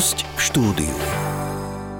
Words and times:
Host 0.00 0.24
v 0.24 0.40
štúdiu. 0.40 1.19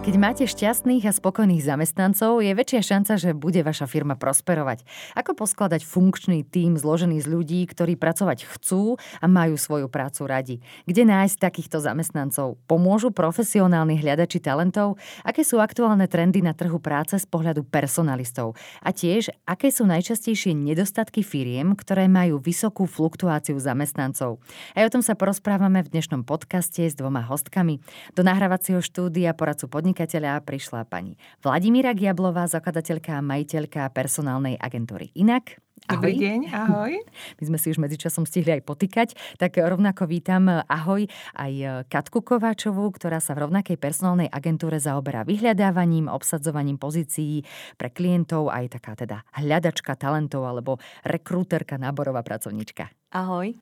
Keď 0.01 0.17
máte 0.17 0.49
šťastných 0.49 1.05
a 1.05 1.13
spokojných 1.13 1.61
zamestnancov, 1.61 2.41
je 2.41 2.57
väčšia 2.57 2.81
šanca, 2.81 3.21
že 3.21 3.37
bude 3.37 3.61
vaša 3.61 3.85
firma 3.85 4.17
prosperovať. 4.17 4.89
Ako 5.13 5.37
poskladať 5.37 5.85
funkčný 5.85 6.41
tím 6.41 6.81
zložený 6.81 7.21
z 7.21 7.29
ľudí, 7.29 7.61
ktorí 7.69 8.01
pracovať 8.01 8.49
chcú 8.49 8.97
a 8.97 9.27
majú 9.29 9.61
svoju 9.61 9.93
prácu 9.93 10.25
radi? 10.25 10.57
Kde 10.89 11.05
nájsť 11.05 11.37
takýchto 11.37 11.85
zamestnancov? 11.85 12.57
Pomôžu 12.65 13.13
profesionálni 13.13 14.01
hľadači 14.01 14.41
talentov? 14.41 14.97
Aké 15.21 15.45
sú 15.45 15.61
aktuálne 15.61 16.09
trendy 16.09 16.41
na 16.41 16.57
trhu 16.57 16.81
práce 16.81 17.21
z 17.21 17.27
pohľadu 17.29 17.69
personalistov? 17.69 18.57
A 18.81 18.97
tiež, 18.97 19.29
aké 19.45 19.69
sú 19.69 19.85
najčastejšie 19.85 20.57
nedostatky 20.57 21.21
firiem, 21.21 21.77
ktoré 21.77 22.09
majú 22.09 22.41
vysokú 22.41 22.89
fluktuáciu 22.89 23.61
zamestnancov? 23.61 24.41
Aj 24.73 24.81
o 24.81 24.91
tom 24.91 25.05
sa 25.05 25.13
porozprávame 25.13 25.85
v 25.85 25.93
dnešnom 25.93 26.25
podcaste 26.25 26.89
s 26.89 26.97
dvoma 26.97 27.21
hostkami. 27.21 27.85
Do 28.17 28.25
nahrávacieho 28.25 28.81
štúdia 28.81 29.37
poradcu 29.37 29.69
podnik 29.69 29.90
podnikateľa 29.91 30.47
prišla 30.47 30.87
pani 30.87 31.19
Vladimíra 31.43 31.99
Giablová, 31.99 32.47
zakladateľka 32.47 33.19
a 33.19 33.27
majiteľka 33.27 33.91
personálnej 33.91 34.55
agentúry 34.55 35.11
Inak. 35.19 35.59
Ahoj. 35.91 35.99
Dobrý 35.99 36.15
deň, 36.15 36.41
ahoj. 36.55 36.95
My 37.43 37.45
sme 37.51 37.59
si 37.59 37.75
už 37.75 37.83
medzičasom 37.83 38.23
stihli 38.23 38.55
aj 38.55 38.63
potýkať, 38.63 39.19
tak 39.35 39.59
rovnako 39.59 40.07
vítam 40.07 40.47
ahoj 40.47 41.11
aj 41.35 41.83
Katku 41.91 42.23
Kováčovú, 42.23 42.87
ktorá 42.95 43.19
sa 43.19 43.35
v 43.35 43.51
rovnakej 43.51 43.83
personálnej 43.83 44.31
agentúre 44.31 44.79
zaoberá 44.79 45.27
vyhľadávaním, 45.27 46.07
obsadzovaním 46.07 46.79
pozícií 46.79 47.43
pre 47.75 47.91
klientov, 47.91 48.55
aj 48.55 48.79
taká 48.79 48.95
teda 48.95 49.27
hľadačka 49.43 49.99
talentov 49.99 50.47
alebo 50.47 50.79
rekrúterka, 51.03 51.83
náborová 51.83 52.23
pracovníčka. 52.23 52.95
Ahoj. 53.11 53.59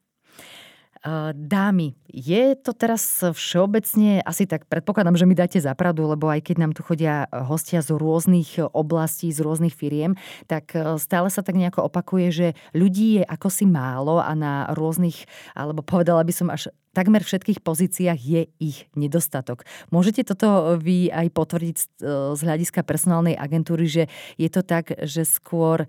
Dámy, 1.34 1.96
je 2.08 2.52
to 2.58 2.76
teraz 2.76 3.24
všeobecne, 3.24 4.20
asi 4.24 4.44
tak 4.44 4.68
predpokladám, 4.68 5.16
že 5.16 5.24
mi 5.24 5.32
dáte 5.32 5.56
zapravdu, 5.60 6.04
lebo 6.04 6.28
aj 6.28 6.44
keď 6.44 6.56
nám 6.60 6.72
tu 6.76 6.84
chodia 6.84 7.24
hostia 7.32 7.80
z 7.80 7.96
rôznych 7.96 8.60
oblastí, 8.72 9.32
z 9.32 9.40
rôznych 9.40 9.72
firiem, 9.72 10.18
tak 10.50 10.72
stále 11.00 11.32
sa 11.32 11.40
tak 11.40 11.56
nejako 11.56 11.88
opakuje, 11.88 12.26
že 12.28 12.46
ľudí 12.76 13.20
je 13.20 13.24
ako 13.24 13.48
si 13.48 13.64
málo 13.64 14.20
a 14.20 14.32
na 14.36 14.68
rôznych, 14.74 15.24
alebo 15.56 15.80
povedala 15.80 16.24
by 16.24 16.32
som 16.34 16.48
až 16.52 16.68
takmer 16.98 17.22
všetkých 17.22 17.62
pozíciách 17.62 18.18
je 18.18 18.42
ich 18.58 18.90
nedostatok. 18.98 19.62
Môžete 19.94 20.26
toto 20.26 20.74
vy 20.74 21.14
aj 21.14 21.30
potvrdiť 21.30 21.76
z 21.78 22.40
e, 22.40 22.42
hľadiska 22.42 22.82
personálnej 22.82 23.38
agentúry, 23.38 23.86
že 23.86 24.10
je 24.34 24.50
to 24.50 24.66
tak, 24.66 24.90
že 25.06 25.22
skôr 25.22 25.86
e, 25.86 25.88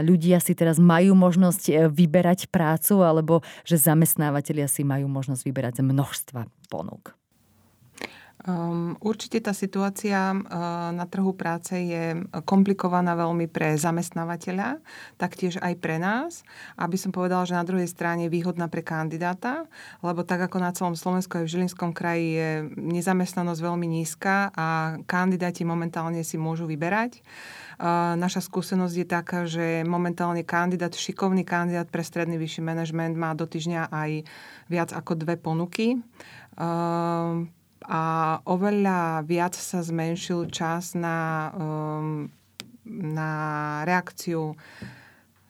ľudia 0.00 0.40
si 0.40 0.56
teraz 0.56 0.80
majú 0.80 1.12
možnosť 1.12 1.62
e, 1.68 1.72
vyberať 1.92 2.48
prácu, 2.48 3.04
alebo 3.04 3.44
že 3.68 3.76
zamestnávateľia 3.76 4.64
si 4.64 4.80
majú 4.80 5.12
možnosť 5.12 5.44
vyberať 5.44 5.72
z 5.78 5.82
množstva 5.84 6.40
ponúk? 6.72 7.25
Um, 8.46 8.94
určite 9.02 9.42
tá 9.42 9.50
situácia 9.50 10.30
uh, 10.30 10.38
na 10.94 11.02
trhu 11.10 11.34
práce 11.34 11.74
je 11.74 12.14
komplikovaná 12.46 13.18
veľmi 13.18 13.50
pre 13.50 13.74
zamestnávateľa, 13.74 14.78
taktiež 15.18 15.58
aj 15.58 15.74
pre 15.82 15.98
nás. 15.98 16.46
Aby 16.78 16.94
som 16.94 17.10
povedala, 17.10 17.42
že 17.42 17.58
na 17.58 17.66
druhej 17.66 17.90
strane 17.90 18.30
výhodná 18.30 18.70
pre 18.70 18.86
kandidáta, 18.86 19.66
lebo 19.98 20.22
tak 20.22 20.46
ako 20.46 20.62
na 20.62 20.70
celom 20.70 20.94
Slovensku 20.94 21.42
aj 21.42 21.44
v 21.50 21.52
Žilinskom 21.58 21.90
kraji 21.90 22.26
je 22.38 22.50
nezamestnanosť 22.78 23.60
veľmi 23.66 23.86
nízka 23.90 24.54
a 24.54 24.94
kandidáti 25.10 25.66
momentálne 25.66 26.22
si 26.22 26.38
môžu 26.38 26.70
vyberať. 26.70 27.26
Uh, 27.82 28.14
naša 28.14 28.46
skúsenosť 28.46 28.94
je 28.94 29.06
taká, 29.10 29.40
že 29.50 29.82
momentálne 29.82 30.46
kandidát, 30.46 30.94
šikovný 30.94 31.42
kandidát 31.42 31.90
pre 31.90 32.06
stredný 32.06 32.38
vyšší 32.38 32.62
manažment 32.62 33.18
má 33.18 33.34
do 33.34 33.42
týždňa 33.42 33.90
aj 33.90 34.22
viac 34.70 34.94
ako 34.94 35.18
dve 35.18 35.34
ponuky. 35.34 35.98
Uh, 36.54 37.50
a 37.86 38.02
oveľa 38.42 39.22
viac 39.22 39.54
sa 39.54 39.80
zmenšil 39.82 40.50
čas 40.50 40.98
na, 40.98 41.50
um, 41.54 42.26
na 42.86 43.30
reakciu 43.86 44.58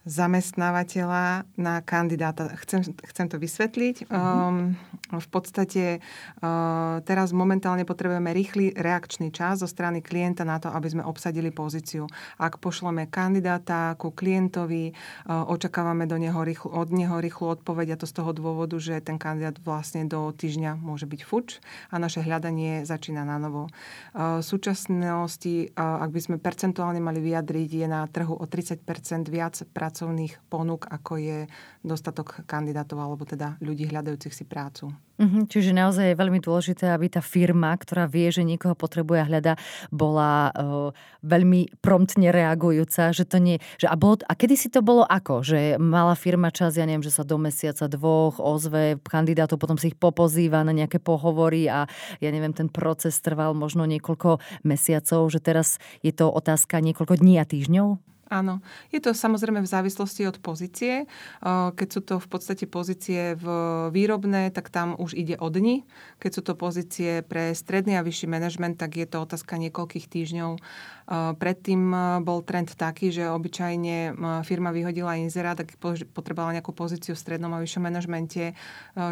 zamestnávateľa 0.06 1.50
na 1.58 1.82
kandidáta. 1.82 2.54
Chcem, 2.62 2.94
chcem 2.94 3.26
to 3.26 3.42
vysvetliť. 3.42 4.06
Um, 4.06 4.78
v 5.10 5.28
podstate 5.34 5.98
uh, 5.98 7.02
teraz 7.02 7.34
momentálne 7.34 7.82
potrebujeme 7.82 8.30
rýchly 8.30 8.70
reakčný 8.78 9.34
čas 9.34 9.66
zo 9.66 9.68
strany 9.68 10.06
klienta 10.06 10.46
na 10.46 10.62
to, 10.62 10.70
aby 10.70 10.86
sme 10.86 11.02
obsadili 11.02 11.50
pozíciu. 11.50 12.06
Ak 12.38 12.62
pošleme 12.62 13.10
kandidáta 13.10 13.98
ku 13.98 14.14
klientovi, 14.14 14.94
uh, 14.94 15.42
očakávame 15.50 16.06
do 16.06 16.22
neho 16.22 16.38
rýchlu, 16.38 16.70
od 16.70 16.88
neho 16.94 17.18
rýchlu 17.18 17.58
odpoveď 17.58 17.98
a 17.98 18.00
to 18.00 18.06
z 18.06 18.14
toho 18.22 18.30
dôvodu, 18.30 18.78
že 18.78 19.02
ten 19.02 19.18
kandidát 19.18 19.58
vlastne 19.58 20.06
do 20.06 20.30
týždňa 20.30 20.78
môže 20.78 21.10
byť 21.10 21.20
fuč 21.26 21.58
a 21.90 21.98
naše 21.98 22.22
hľadanie 22.22 22.86
začína 22.86 23.26
na 23.26 23.42
novo. 23.42 23.66
Uh, 24.14 24.38
v 24.38 24.44
súčasnosti, 24.46 25.74
uh, 25.74 26.06
ak 26.06 26.14
by 26.14 26.20
sme 26.22 26.36
percentuálne 26.38 27.02
mali 27.02 27.18
vyjadriť, 27.18 27.70
je 27.74 27.86
na 27.90 28.06
trhu 28.06 28.38
o 28.38 28.46
30% 28.46 28.86
viac 29.26 29.58
prác 29.74 29.95
pracovných 29.96 30.36
ponúk, 30.52 30.84
ako 30.92 31.16
je 31.16 31.38
dostatok 31.80 32.44
kandidátov 32.44 33.00
alebo 33.00 33.24
teda 33.24 33.56
ľudí 33.64 33.88
hľadajúcich 33.88 34.36
si 34.36 34.44
prácu. 34.44 34.92
Mm-hmm, 35.16 35.48
čiže 35.48 35.72
naozaj 35.72 36.12
je 36.12 36.20
veľmi 36.20 36.44
dôležité, 36.44 36.92
aby 36.92 37.08
tá 37.08 37.24
firma, 37.24 37.72
ktorá 37.72 38.04
vie, 38.04 38.28
že 38.28 38.44
niekoho 38.44 38.76
potrebuje 38.76 39.24
hľada, 39.24 39.56
bola 39.88 40.52
uh, 40.52 40.92
veľmi 41.24 41.80
promptne 41.80 42.28
reagujúca, 42.28 43.16
že 43.16 43.24
to 43.24 43.40
nie... 43.40 43.56
Že 43.80 43.88
a, 43.88 43.96
bolo, 43.96 44.20
a 44.20 44.36
kedy 44.36 44.52
si 44.60 44.68
to 44.68 44.84
bolo 44.84 45.08
ako? 45.08 45.40
Že 45.40 45.80
mala 45.80 46.12
firma 46.12 46.52
čas, 46.52 46.76
ja 46.76 46.84
neviem, 46.84 47.00
že 47.00 47.16
sa 47.16 47.24
do 47.24 47.40
mesiaca 47.40 47.88
dvoch 47.88 48.36
ozve 48.36 49.00
kandidátov, 49.00 49.56
potom 49.56 49.80
si 49.80 49.88
ich 49.88 49.96
popozýva 49.96 50.60
na 50.68 50.76
nejaké 50.76 51.00
pohovory 51.00 51.64
a 51.72 51.88
ja 52.20 52.28
neviem, 52.28 52.52
ten 52.52 52.68
proces 52.68 53.16
trval 53.24 53.56
možno 53.56 53.88
niekoľko 53.88 54.44
mesiacov, 54.68 55.32
že 55.32 55.40
teraz 55.40 55.80
je 56.04 56.12
to 56.12 56.28
otázka 56.28 56.84
niekoľko 56.84 57.16
dní 57.16 57.40
a 57.40 57.48
týždňov? 57.48 58.15
Áno, 58.26 58.58
je 58.90 58.98
to 58.98 59.14
samozrejme 59.14 59.62
v 59.62 59.70
závislosti 59.70 60.26
od 60.26 60.42
pozície. 60.42 61.06
Keď 61.46 61.88
sú 61.88 62.00
to 62.02 62.18
v 62.18 62.26
podstate 62.26 62.66
pozície 62.66 63.38
v 63.38 63.46
výrobné, 63.94 64.50
tak 64.50 64.66
tam 64.66 64.98
už 64.98 65.14
ide 65.14 65.38
o 65.38 65.46
dni. 65.46 65.86
Keď 66.18 66.30
sú 66.34 66.42
to 66.42 66.58
pozície 66.58 67.22
pre 67.22 67.54
stredný 67.54 67.94
a 67.94 68.02
vyšší 68.02 68.26
manažment, 68.26 68.82
tak 68.82 68.98
je 68.98 69.06
to 69.06 69.22
otázka 69.22 69.62
niekoľkých 69.62 70.10
týždňov 70.10 70.58
Predtým 71.06 71.94
bol 72.26 72.42
trend 72.42 72.74
taký, 72.74 73.14
že 73.14 73.30
obyčajne 73.30 74.18
firma 74.42 74.74
vyhodila 74.74 75.14
inzerát, 75.14 75.54
tak 75.54 75.78
potrebovala 76.10 76.58
nejakú 76.58 76.74
pozíciu 76.74 77.14
v 77.14 77.22
strednom 77.22 77.54
a 77.54 77.62
vyššom 77.62 77.82
manažmente, 77.86 78.58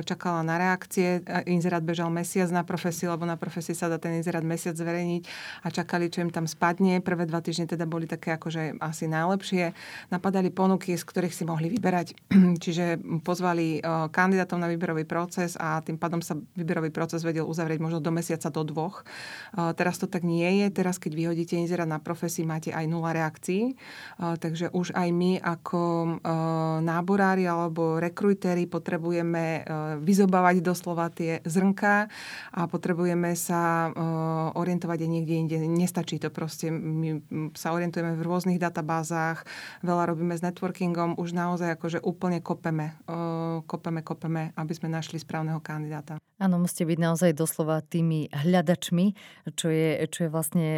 čakala 0.03 0.43
na 0.43 0.59
reakcie. 0.59 1.23
Inzerát 1.47 1.87
bežal 1.87 2.11
mesiac 2.11 2.51
na 2.51 2.67
profesii, 2.67 3.07
lebo 3.07 3.23
na 3.23 3.39
profesii 3.39 3.79
sa 3.79 3.87
dá 3.87 4.03
ten 4.03 4.19
inzerát 4.19 4.43
mesiac 4.43 4.75
zverejniť 4.75 5.23
a 5.63 5.71
čakali, 5.71 6.11
čo 6.11 6.27
im 6.27 6.35
tam 6.35 6.51
spadne. 6.51 6.99
Prvé 6.99 7.31
dva 7.31 7.39
týždne 7.39 7.71
teda 7.71 7.87
boli 7.87 8.11
také 8.11 8.35
akože 8.35 8.83
asi 8.83 9.07
najlepšie. 9.07 9.71
Napadali 10.11 10.51
ponuky, 10.51 10.99
z 10.99 11.05
ktorých 11.07 11.31
si 11.31 11.47
mohli 11.47 11.71
vyberať. 11.71 12.19
Čiže 12.65 12.99
pozvali 13.23 13.79
kandidátov 14.11 14.59
na 14.59 14.67
výberový 14.67 15.07
proces 15.07 15.55
a 15.55 15.79
tým 15.79 15.95
pádom 15.95 16.19
sa 16.19 16.35
výberový 16.59 16.91
proces 16.91 17.23
vedel 17.23 17.47
uzavrieť 17.47 17.79
možno 17.79 18.03
do 18.03 18.11
mesiaca, 18.11 18.51
do 18.51 18.67
dvoch. 18.67 19.07
Teraz 19.55 20.03
to 20.03 20.11
tak 20.11 20.27
nie 20.27 20.67
je. 20.67 20.75
Teraz, 20.75 20.99
keď 20.99 21.15
vyhodíte 21.15 21.55
inzerát 21.55 21.84
na 21.85 22.01
profesii 22.03 22.49
máte 22.49 22.73
aj 22.73 22.85
nula 22.89 23.17
reakcií, 23.17 23.77
takže 24.19 24.73
už 24.73 24.93
aj 24.97 25.09
my 25.13 25.39
ako 25.41 25.83
náborári 26.85 27.49
alebo 27.49 28.01
rekrujtéri 28.01 28.67
potrebujeme 28.67 29.65
vyzobávať 30.03 30.65
doslova 30.65 31.13
tie 31.13 31.45
zrnka 31.45 32.09
a 32.53 32.61
potrebujeme 32.67 33.37
sa 33.37 33.93
orientovať 34.57 34.99
aj 35.05 35.11
niekde 35.11 35.35
inde. 35.37 35.57
Nestačí 35.65 36.17
to 36.17 36.33
proste. 36.33 36.73
My 36.73 37.21
sa 37.53 37.77
orientujeme 37.77 38.17
v 38.17 38.23
rôznych 38.25 38.59
databázach, 38.59 39.45
veľa 39.85 40.09
robíme 40.09 40.35
s 40.35 40.43
networkingom, 40.43 41.21
už 41.21 41.37
naozaj 41.37 41.77
akože 41.77 41.99
úplne 42.01 42.41
kopeme, 42.41 42.97
kopeme, 43.69 44.01
kopeme, 44.01 44.57
aby 44.57 44.73
sme 44.73 44.89
našli 44.89 45.21
správneho 45.21 45.61
kandidáta. 45.61 46.17
Áno, 46.35 46.59
musíte 46.59 46.83
byť 46.83 46.99
naozaj 46.99 47.31
doslova 47.39 47.79
tými 47.79 48.27
hľadačmi, 48.27 49.07
čo 49.55 49.71
je, 49.71 50.03
čo 50.11 50.27
je 50.27 50.31
vlastne 50.35 50.69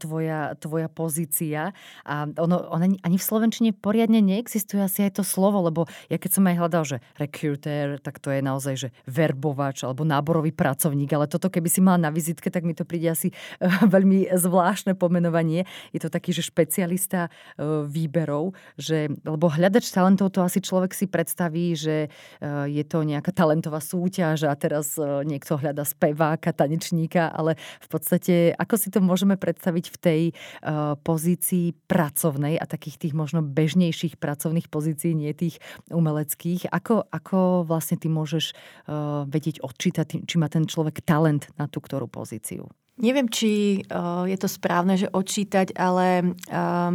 tvoja, 0.00 0.27
tvoja 0.58 0.88
pozícia. 0.88 1.76
A 2.04 2.28
ono, 2.38 2.68
ono 2.68 2.84
ani 2.84 3.16
v 3.16 3.24
Slovenčine 3.24 3.70
poriadne 3.74 4.20
neexistuje 4.24 4.80
asi 4.80 5.08
aj 5.08 5.20
to 5.20 5.24
slovo, 5.24 5.64
lebo 5.64 5.84
ja 6.08 6.16
keď 6.16 6.30
som 6.38 6.44
aj 6.48 6.56
hľadal, 6.56 6.84
že 6.84 6.96
recruiter, 7.16 8.00
tak 8.00 8.18
to 8.22 8.32
je 8.32 8.40
naozaj, 8.40 8.74
že 8.76 8.88
verbovač 9.08 9.84
alebo 9.84 10.04
náborový 10.04 10.52
pracovník, 10.54 11.10
ale 11.12 11.30
toto 11.30 11.52
keby 11.52 11.68
si 11.68 11.80
mal 11.84 12.00
na 12.00 12.08
vizitke, 12.12 12.48
tak 12.48 12.64
mi 12.64 12.72
to 12.72 12.88
príde 12.88 13.10
asi 13.10 13.28
uh, 13.30 13.84
veľmi 13.94 14.30
zvláštne 14.32 14.94
pomenovanie. 14.94 15.68
Je 15.92 16.00
to 16.00 16.08
taký, 16.08 16.32
že 16.32 16.46
špecialista 16.46 17.28
uh, 17.28 17.84
výberov, 17.84 18.56
že, 18.80 19.12
lebo 19.22 19.50
hľadač 19.50 19.90
talentov 19.92 20.32
to 20.32 20.40
asi 20.44 20.62
človek 20.62 20.92
si 20.94 21.10
predstaví, 21.10 21.76
že 21.76 22.08
uh, 22.08 22.64
je 22.68 22.84
to 22.84 23.04
nejaká 23.04 23.32
talentová 23.32 23.80
súťaž 23.82 24.48
a 24.48 24.54
teraz 24.58 24.96
niekto 24.98 25.56
hľada 25.56 25.84
speváka, 25.86 26.52
tanečníka, 26.52 27.30
ale 27.30 27.54
v 27.80 27.88
podstate 27.88 28.34
ako 28.54 28.74
si 28.76 28.88
to 28.90 28.98
môžeme 29.00 29.38
predstaviť 29.38 29.84
v 29.94 29.96
tej 29.96 30.17
tej 30.18 30.26
uh, 30.34 30.98
pozícii 30.98 31.78
pracovnej 31.86 32.58
a 32.58 32.66
takých 32.66 33.06
tých 33.06 33.14
možno 33.14 33.46
bežnejších 33.46 34.18
pracovných 34.18 34.66
pozícií, 34.66 35.14
nie 35.14 35.30
tých 35.30 35.62
umeleckých. 35.94 36.66
Ako, 36.74 37.06
ako 37.06 37.62
vlastne 37.62 37.94
ty 37.94 38.10
môžeš 38.10 38.50
uh, 38.50 39.22
vedieť 39.30 39.62
odčítať, 39.62 40.26
či 40.26 40.34
má 40.42 40.50
ten 40.50 40.66
človek 40.66 41.06
talent 41.06 41.46
na 41.54 41.70
tú 41.70 41.78
ktorú 41.78 42.10
pozíciu? 42.10 42.66
Neviem, 42.98 43.30
či 43.30 43.86
uh, 43.86 44.26
je 44.26 44.34
to 44.34 44.50
správne, 44.50 44.98
že 44.98 45.06
odčítať, 45.06 45.70
ale 45.78 46.34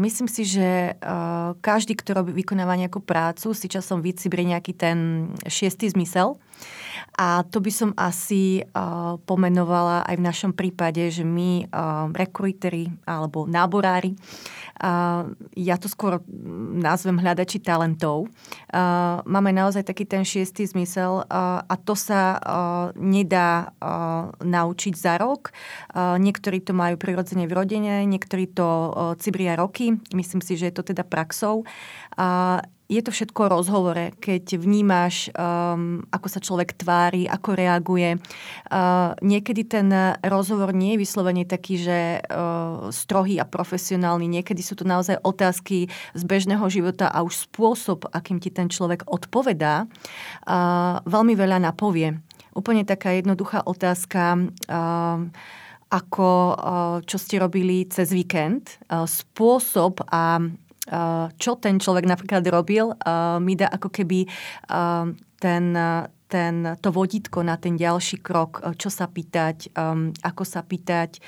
myslím 0.04 0.28
si, 0.28 0.44
že 0.44 1.00
každý, 1.64 1.96
kto 1.96 2.20
robí, 2.20 2.36
vykonáva 2.36 2.76
nejakú 2.76 3.00
prácu, 3.00 3.56
si 3.56 3.72
časom 3.72 4.04
vycibri 4.04 4.44
nejaký 4.44 4.76
ten 4.76 5.32
šiestý 5.48 5.88
zmysel. 5.96 6.36
A 7.18 7.46
to 7.46 7.62
by 7.62 7.72
som 7.72 7.92
asi 7.96 8.64
uh, 8.64 9.18
pomenovala 9.24 10.06
aj 10.08 10.16
v 10.18 10.26
našom 10.26 10.52
prípade, 10.52 11.02
že 11.14 11.22
my, 11.22 11.68
uh, 11.70 12.10
rekruitery 12.14 12.90
alebo 13.06 13.46
náborári, 13.46 14.18
uh, 14.82 15.30
ja 15.54 15.76
to 15.78 15.88
skôr 15.90 16.22
nazvem 16.78 17.20
hľadači 17.22 17.62
talentov, 17.62 18.28
uh, 18.28 19.22
máme 19.26 19.54
naozaj 19.54 19.86
taký 19.86 20.10
ten 20.10 20.26
šiestý 20.26 20.66
zmysel 20.66 21.24
uh, 21.24 21.62
a 21.64 21.76
to 21.78 21.94
sa 21.94 22.38
uh, 22.38 22.90
nedá 22.98 23.72
uh, 23.78 24.34
naučiť 24.42 24.94
za 24.98 25.22
rok. 25.22 25.54
Uh, 25.94 26.18
niektorí 26.18 26.62
to 26.62 26.74
majú 26.74 26.98
prirodzene 26.98 27.46
v 27.46 27.56
rodine, 27.56 27.94
niektorí 28.10 28.50
to 28.52 28.66
uh, 28.66 29.14
cibria 29.18 29.54
roky. 29.54 29.96
Myslím 30.14 30.42
si, 30.42 30.58
že 30.58 30.70
je 30.70 30.76
to 30.76 30.84
teda 30.84 31.06
praxou. 31.06 31.64
Uh, 32.18 32.62
je 32.94 33.02
to 33.02 33.10
všetko 33.10 33.50
o 33.50 33.54
rozhovore, 33.58 34.14
keď 34.22 34.62
vnímaš, 34.62 35.34
um, 35.34 36.06
ako 36.14 36.28
sa 36.30 36.38
človek 36.38 36.78
tvári, 36.78 37.26
ako 37.26 37.58
reaguje. 37.58 38.22
Uh, 38.70 39.18
niekedy 39.26 39.66
ten 39.66 39.90
rozhovor 40.22 40.70
nie 40.78 40.94
je 40.94 41.02
vyslovene 41.02 41.44
taký, 41.50 41.82
že 41.82 42.22
uh, 42.22 42.94
strohý 42.94 43.42
a 43.42 43.50
profesionálny. 43.50 44.30
Niekedy 44.30 44.62
sú 44.62 44.78
to 44.78 44.86
naozaj 44.86 45.18
otázky 45.26 45.90
z 46.14 46.22
bežného 46.22 46.64
života 46.70 47.10
a 47.10 47.26
už 47.26 47.50
spôsob, 47.50 48.06
akým 48.14 48.38
ti 48.38 48.54
ten 48.54 48.70
človek 48.70 49.10
odpovedá, 49.10 49.90
uh, 49.90 51.02
veľmi 51.10 51.34
veľa 51.34 51.58
napovie. 51.58 52.22
Úplne 52.54 52.86
taká 52.86 53.18
jednoduchá 53.18 53.66
otázka. 53.66 54.38
Uh, 54.70 55.34
ako 55.94 56.30
uh, 56.58 56.58
čo 57.06 57.22
ste 57.22 57.38
robili 57.38 57.86
cez 57.86 58.10
víkend, 58.10 58.82
uh, 58.90 59.06
spôsob 59.06 60.02
a 60.10 60.42
čo 61.40 61.52
ten 61.64 61.80
človek 61.80 62.04
napríklad 62.04 62.44
robil, 62.52 62.92
mi 63.40 63.54
dá 63.56 63.72
ako 63.72 63.88
keby 63.88 64.28
ten, 65.40 65.66
ten, 66.28 66.56
to 66.84 66.90
vodítko 66.92 67.40
na 67.40 67.56
ten 67.56 67.80
ďalší 67.80 68.20
krok, 68.20 68.60
čo 68.76 68.92
sa 68.92 69.08
pýtať, 69.08 69.72
ako 70.20 70.44
sa 70.44 70.60
pýtať, 70.60 71.24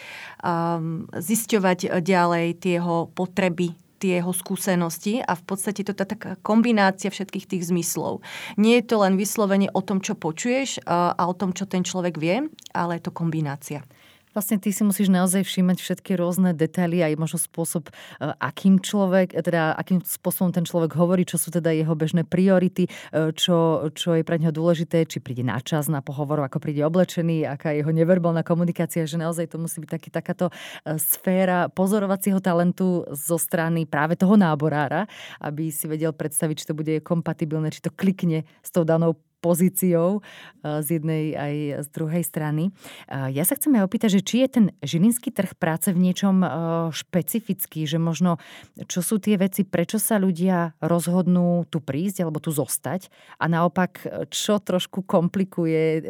zisťovať 1.15 2.03
ďalej 2.03 2.59
tie 2.59 2.83
jeho 2.83 3.07
potreby, 3.15 3.71
tie 3.95 4.19
jeho 4.19 4.35
skúsenosti 4.35 5.23
a 5.23 5.39
v 5.39 5.43
podstate 5.47 5.87
to 5.87 5.95
je 5.95 6.03
taká 6.03 6.35
kombinácia 6.43 7.07
všetkých 7.07 7.47
tých 7.47 7.63
zmyslov. 7.71 8.19
Nie 8.59 8.83
je 8.83 8.91
to 8.91 9.07
len 9.07 9.15
vyslovene 9.15 9.71
o 9.71 9.79
tom, 9.79 10.03
čo 10.03 10.19
počuješ 10.19 10.83
a 10.83 11.23
o 11.23 11.33
tom, 11.33 11.55
čo 11.55 11.63
ten 11.63 11.87
človek 11.87 12.19
vie, 12.19 12.43
ale 12.75 12.99
je 12.99 13.07
to 13.07 13.15
kombinácia. 13.15 13.87
Vlastne 14.35 14.59
ty 14.59 14.75
si 14.75 14.83
musíš 14.83 15.07
naozaj 15.07 15.47
všímať 15.47 15.79
všetky 15.79 16.19
rôzne 16.19 16.51
detaily 16.51 16.99
aj 16.99 17.15
možno 17.15 17.39
spôsob, 17.39 17.87
e, 17.87 17.91
akým 18.35 18.83
človek, 18.83 19.31
teda 19.31 19.71
akým 19.79 20.03
spôsobom 20.03 20.51
ten 20.51 20.67
človek 20.67 20.91
hovorí, 20.99 21.23
čo 21.23 21.39
sú 21.39 21.55
teda 21.55 21.71
jeho 21.71 21.95
bežné 21.95 22.27
priority, 22.27 22.91
e, 23.15 23.31
čo, 23.31 23.87
čo 23.95 24.19
je 24.19 24.27
pre 24.27 24.35
neho 24.35 24.51
dôležité, 24.51 25.07
či 25.07 25.23
príde 25.23 25.47
na 25.47 25.55
čas 25.63 25.87
na 25.87 26.03
pohovor, 26.03 26.43
ako 26.43 26.59
príde 26.59 26.83
oblečený, 26.83 27.47
aká 27.47 27.71
je 27.71 27.79
jeho 27.79 27.95
neverbálna 27.95 28.43
komunikácia, 28.43 29.07
že 29.07 29.15
naozaj 29.15 29.55
to 29.55 29.55
musí 29.55 29.79
byť 29.79 29.89
taký, 29.95 30.09
takáto 30.11 30.51
e, 30.51 30.99
sféra 30.99 31.71
pozorovacího 31.71 32.43
talentu 32.43 33.07
zo 33.15 33.39
strany 33.39 33.87
práve 33.87 34.19
toho 34.19 34.35
náborára, 34.35 35.07
aby 35.39 35.71
si 35.71 35.87
vedel 35.87 36.11
predstaviť, 36.11 36.55
či 36.59 36.67
to 36.67 36.75
bude 36.75 36.91
kompatibilné, 37.07 37.71
či 37.71 37.79
to 37.79 37.95
klikne 37.95 38.43
s 38.59 38.67
tou 38.67 38.83
danou 38.83 39.15
pozíciou 39.45 40.25
eh, 40.25 40.81
z 40.81 40.97
jednej 40.97 41.37
aj 41.37 41.53
z 41.85 41.87
druhej 41.93 42.25
strany. 42.25 42.73
Eh, 43.05 43.29
ja 43.37 43.45
sa 43.45 43.53
chcem 43.53 43.77
aj 43.77 43.85
opýtať, 43.85 44.17
že 44.17 44.25
či 44.25 44.35
je 44.41 44.49
ten 44.49 44.65
žilinský 44.81 45.29
trh 45.29 45.53
práce 45.53 45.93
v 45.93 46.01
niečom 46.01 46.41
eh, 46.41 46.49
špecifický, 46.89 47.85
že 47.85 48.01
možno 48.01 48.41
čo 48.89 49.05
sú 49.05 49.21
tie 49.21 49.37
veci, 49.37 49.61
prečo 49.61 50.01
sa 50.01 50.17
ľudia 50.17 50.73
rozhodnú 50.81 51.69
tu 51.69 51.77
prísť 51.77 52.25
alebo 52.25 52.41
tu 52.41 52.49
zostať 52.49 53.13
a 53.37 53.45
naopak, 53.45 54.01
čo 54.31 54.57
trošku 54.57 55.03
komplikuje 55.05 56.01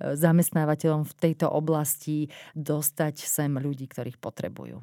zamestnávateľom 0.00 1.06
v 1.06 1.16
tejto 1.16 1.46
oblasti 1.48 2.28
dostať 2.58 3.22
sem 3.22 3.54
ľudí, 3.56 3.86
ktorých 3.86 4.18
potrebujú. 4.18 4.82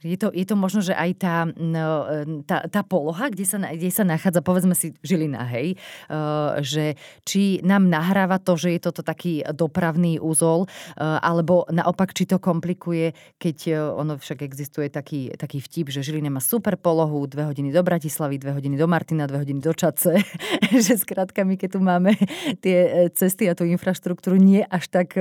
Je 0.00 0.16
to, 0.16 0.32
je 0.32 0.48
to 0.48 0.56
možno, 0.56 0.80
že 0.80 0.96
aj 0.96 1.10
tá, 1.20 1.36
no, 1.44 2.08
tá, 2.48 2.64
tá 2.72 2.80
poloha, 2.80 3.28
kde 3.28 3.44
sa, 3.44 3.60
kde 3.60 3.92
sa 3.92 4.00
nachádza, 4.00 4.40
povedzme 4.40 4.72
si 4.72 4.96
Žilina, 5.04 5.44
hej, 5.44 5.76
uh, 6.08 6.56
že 6.64 6.96
či 7.28 7.60
nám 7.60 7.92
nahráva 7.92 8.40
to, 8.40 8.56
že 8.56 8.76
je 8.76 8.80
toto 8.80 9.04
taký 9.04 9.44
dopravný 9.52 10.16
úzol, 10.16 10.64
uh, 10.64 11.20
alebo 11.20 11.68
naopak, 11.68 12.16
či 12.16 12.24
to 12.24 12.40
komplikuje, 12.40 13.12
keď 13.36 13.76
ono 13.92 14.16
však 14.16 14.40
existuje 14.40 14.88
taký, 14.88 15.36
taký 15.36 15.60
vtip, 15.60 15.92
že 15.92 16.00
Žilina 16.00 16.32
má 16.32 16.40
super 16.40 16.80
polohu, 16.80 17.28
dve 17.28 17.52
hodiny 17.52 17.68
do 17.68 17.84
Bratislavy, 17.84 18.40
dve 18.40 18.56
hodiny 18.56 18.80
do 18.80 18.88
Martina, 18.88 19.28
dve 19.28 19.44
hodiny 19.44 19.60
do 19.60 19.76
Čace, 19.76 20.16
že 20.84 20.96
skrátka 20.96 21.44
my, 21.44 21.60
keď 21.60 21.76
tu 21.76 21.80
máme 21.84 22.16
tie 22.64 23.12
cesty 23.12 23.52
a 23.52 23.56
tú 23.58 23.68
infraštruktúru 23.68 24.40
nie 24.40 24.64
až 24.64 24.88
tak 24.88 25.12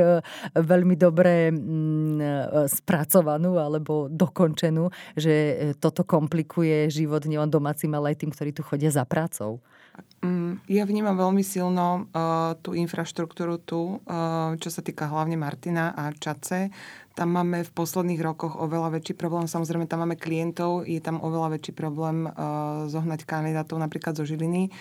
veľmi 0.55 0.95
dobre 0.95 1.51
mm, 1.51 2.69
spracovanú 2.71 3.57
alebo 3.57 4.07
dokončenú, 4.07 4.68
cenu, 4.69 4.93
že 5.17 5.33
e, 5.33 5.53
toto 5.73 6.05
komplikuje 6.05 6.93
život 6.93 7.25
nielen 7.25 7.49
domácim, 7.49 7.89
ale 7.97 8.13
aj 8.13 8.21
tým, 8.21 8.31
ktorí 8.31 8.53
tu 8.53 8.61
chodia 8.61 8.93
za 8.93 9.01
prácou? 9.09 9.57
Mm, 10.19 10.59
ja 10.67 10.83
vnímam 10.83 11.15
veľmi 11.15 11.39
silno 11.39 12.11
uh, 12.11 12.51
tú 12.59 12.75
infraštruktúru 12.75 13.55
tu, 13.63 14.03
uh, 14.03 14.51
čo 14.59 14.67
sa 14.67 14.83
týka 14.83 15.07
hlavne 15.07 15.39
Martina 15.39 15.95
a 15.95 16.11
Čace. 16.11 16.75
Tam 17.15 17.35
máme 17.35 17.67
v 17.67 17.71
posledných 17.75 18.23
rokoch 18.23 18.55
oveľa 18.55 18.95
väčší 18.95 19.11
problém. 19.15 19.43
Samozrejme, 19.43 19.91
tam 19.91 20.07
máme 20.07 20.15
klientov, 20.15 20.87
je 20.87 21.03
tam 21.03 21.19
oveľa 21.19 21.59
väčší 21.59 21.71
problém 21.75 22.27
uh, 22.27 22.87
zohnať 22.91 23.27
kandidátov 23.27 23.79
napríklad 23.79 24.15
zo 24.15 24.23
Žiliny. 24.23 24.71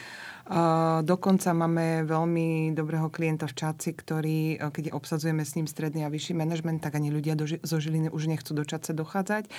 Uh, 0.49 1.05
dokonca 1.05 1.53
máme 1.53 2.09
veľmi 2.09 2.73
dobrého 2.73 3.13
klienta 3.13 3.45
v 3.45 3.53
Čaci, 3.53 3.93
ktorý, 3.93 4.57
uh, 4.57 4.73
keď 4.73 4.97
obsadzujeme 4.97 5.45
s 5.45 5.61
ním 5.61 5.69
stredný 5.69 6.09
a 6.09 6.13
vyšší 6.15 6.33
manažment, 6.33 6.81
tak 6.81 6.97
ani 6.97 7.13
ľudia 7.13 7.37
do, 7.37 7.45
zo 7.45 7.77
Žiliny 7.77 8.09
už 8.09 8.33
nechcú 8.33 8.57
do 8.57 8.65
Čace 8.65 8.97
dochádzať. 8.97 9.51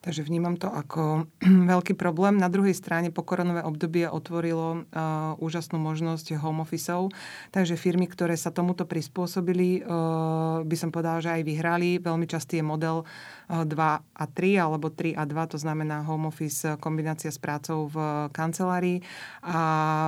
Takže 0.00 0.24
vnímam 0.24 0.56
to 0.56 0.72
ako 0.72 1.28
veľký 1.74 1.98
problém. 2.00 2.40
Na 2.40 2.48
druhej 2.48 2.72
strane 2.72 3.12
pokoronové 3.12 3.60
obdobie 3.60 4.08
otvorilo 4.08 4.88
uh, 4.88 5.27
úžasnú 5.36 5.76
možnosť 5.76 6.40
home 6.40 6.64
officeov, 6.64 7.12
takže 7.52 7.76
firmy, 7.76 8.08
ktoré 8.08 8.38
sa 8.38 8.48
tomuto 8.48 8.88
prispôsobili, 8.88 9.84
uh, 9.84 10.64
by 10.64 10.76
som 10.78 10.88
povedala, 10.88 11.20
že 11.20 11.30
aj 11.34 11.42
vyhrali. 11.44 12.00
Veľmi 12.00 12.24
častý 12.24 12.60
je 12.60 12.64
model 12.64 13.04
2 13.48 13.64
a 13.68 14.24
3 14.24 14.64
alebo 14.64 14.88
3 14.92 15.16
a 15.16 15.24
2, 15.24 15.52
to 15.52 15.58
znamená 15.60 16.04
home 16.04 16.28
office 16.28 16.76
kombinácia 16.80 17.32
s 17.32 17.40
prácou 17.40 17.88
v 17.88 18.28
kancelárii. 18.32 19.00
A 19.44 19.60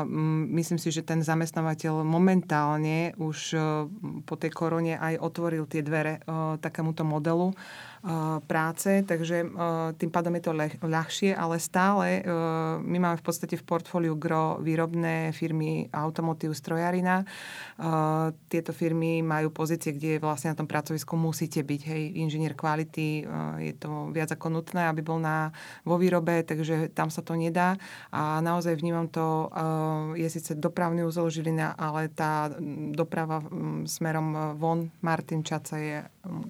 mm, 0.04 0.52
myslím 0.56 0.78
si, 0.80 0.92
že 0.92 1.04
ten 1.04 1.24
zamestnávateľ 1.24 2.04
momentálne 2.04 3.16
už 3.16 3.56
po 4.24 4.34
tej 4.36 4.52
korone 4.52 4.96
aj 5.00 5.20
otvoril 5.20 5.64
tie 5.64 5.80
dvere 5.80 6.20
takémuto 6.60 7.02
modelu 7.02 7.52
práce, 8.48 9.04
takže 9.04 9.44
tým 10.00 10.08
pádom 10.08 10.32
je 10.40 10.44
to 10.48 10.56
ľahšie, 10.80 11.36
ale 11.36 11.60
stále 11.60 12.24
my 12.80 12.96
máme 12.96 13.20
v 13.20 13.24
podstate 13.24 13.60
v 13.60 13.66
portfóliu 13.68 14.16
gro 14.16 14.56
výrobné 14.56 15.36
firmy 15.36 15.84
automotív 15.92 16.56
strojarina. 16.56 17.28
Tieto 18.48 18.72
firmy 18.72 19.20
majú 19.20 19.52
pozície, 19.52 19.92
kde 19.92 20.16
vlastne 20.16 20.52
na 20.52 20.56
tom 20.56 20.64
pracovisku 20.64 21.12
musíte 21.12 21.60
byť. 21.60 21.80
Hej, 21.84 22.02
inžinier 22.24 22.56
kvality, 22.56 23.28
je 23.60 23.74
to 23.76 24.08
viac 24.16 24.32
ako 24.32 24.48
nutné, 24.48 24.88
aby 24.88 25.04
bol 25.04 25.20
na, 25.20 25.52
vo 25.84 26.00
výrobe, 26.00 26.40
takže 26.40 26.88
tam 26.96 27.12
sa 27.12 27.20
to 27.20 27.36
nedá. 27.36 27.76
A 28.16 28.40
naozaj 28.40 28.80
vnímam 28.80 29.12
to, 29.12 29.52
je 30.16 30.28
síce 30.32 30.56
dopravný 30.56 31.04
úzol 31.04 31.28
Žilina, 31.28 31.76
ale 31.76 32.08
tá 32.08 32.48
doprava 32.96 33.44
smerom 33.84 34.56
von 34.56 34.88
Martin 35.04 35.44
Čaca 35.44 35.76
je 35.76 36.00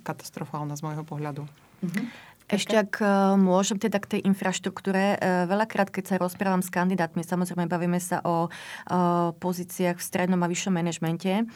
katastrofálna 0.07 0.79
z 0.79 0.85
môjho 0.87 1.03
pohľadu. 1.03 1.40
Mm-hmm. 1.81 2.07
Ešte 2.51 2.75
ak 2.75 2.99
e, 2.99 3.07
môžem 3.39 3.79
teda 3.79 4.03
k 4.03 4.19
tej 4.19 4.21
infraštruktúre, 4.27 5.15
e, 5.15 5.47
veľakrát, 5.47 5.87
keď 5.95 6.05
sa 6.11 6.17
rozprávam 6.19 6.67
s 6.67 6.71
kandidátmi, 6.75 7.23
samozrejme 7.23 7.71
bavíme 7.71 8.03
sa 8.03 8.19
o, 8.27 8.51
o 8.91 9.33
pozíciách 9.39 10.03
v 10.03 10.07
strednom 10.07 10.43
a 10.43 10.51
vyššom 10.51 10.75
manažmente, 10.75 11.47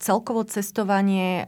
celkovo 0.00 0.40
cestovanie 0.48 1.44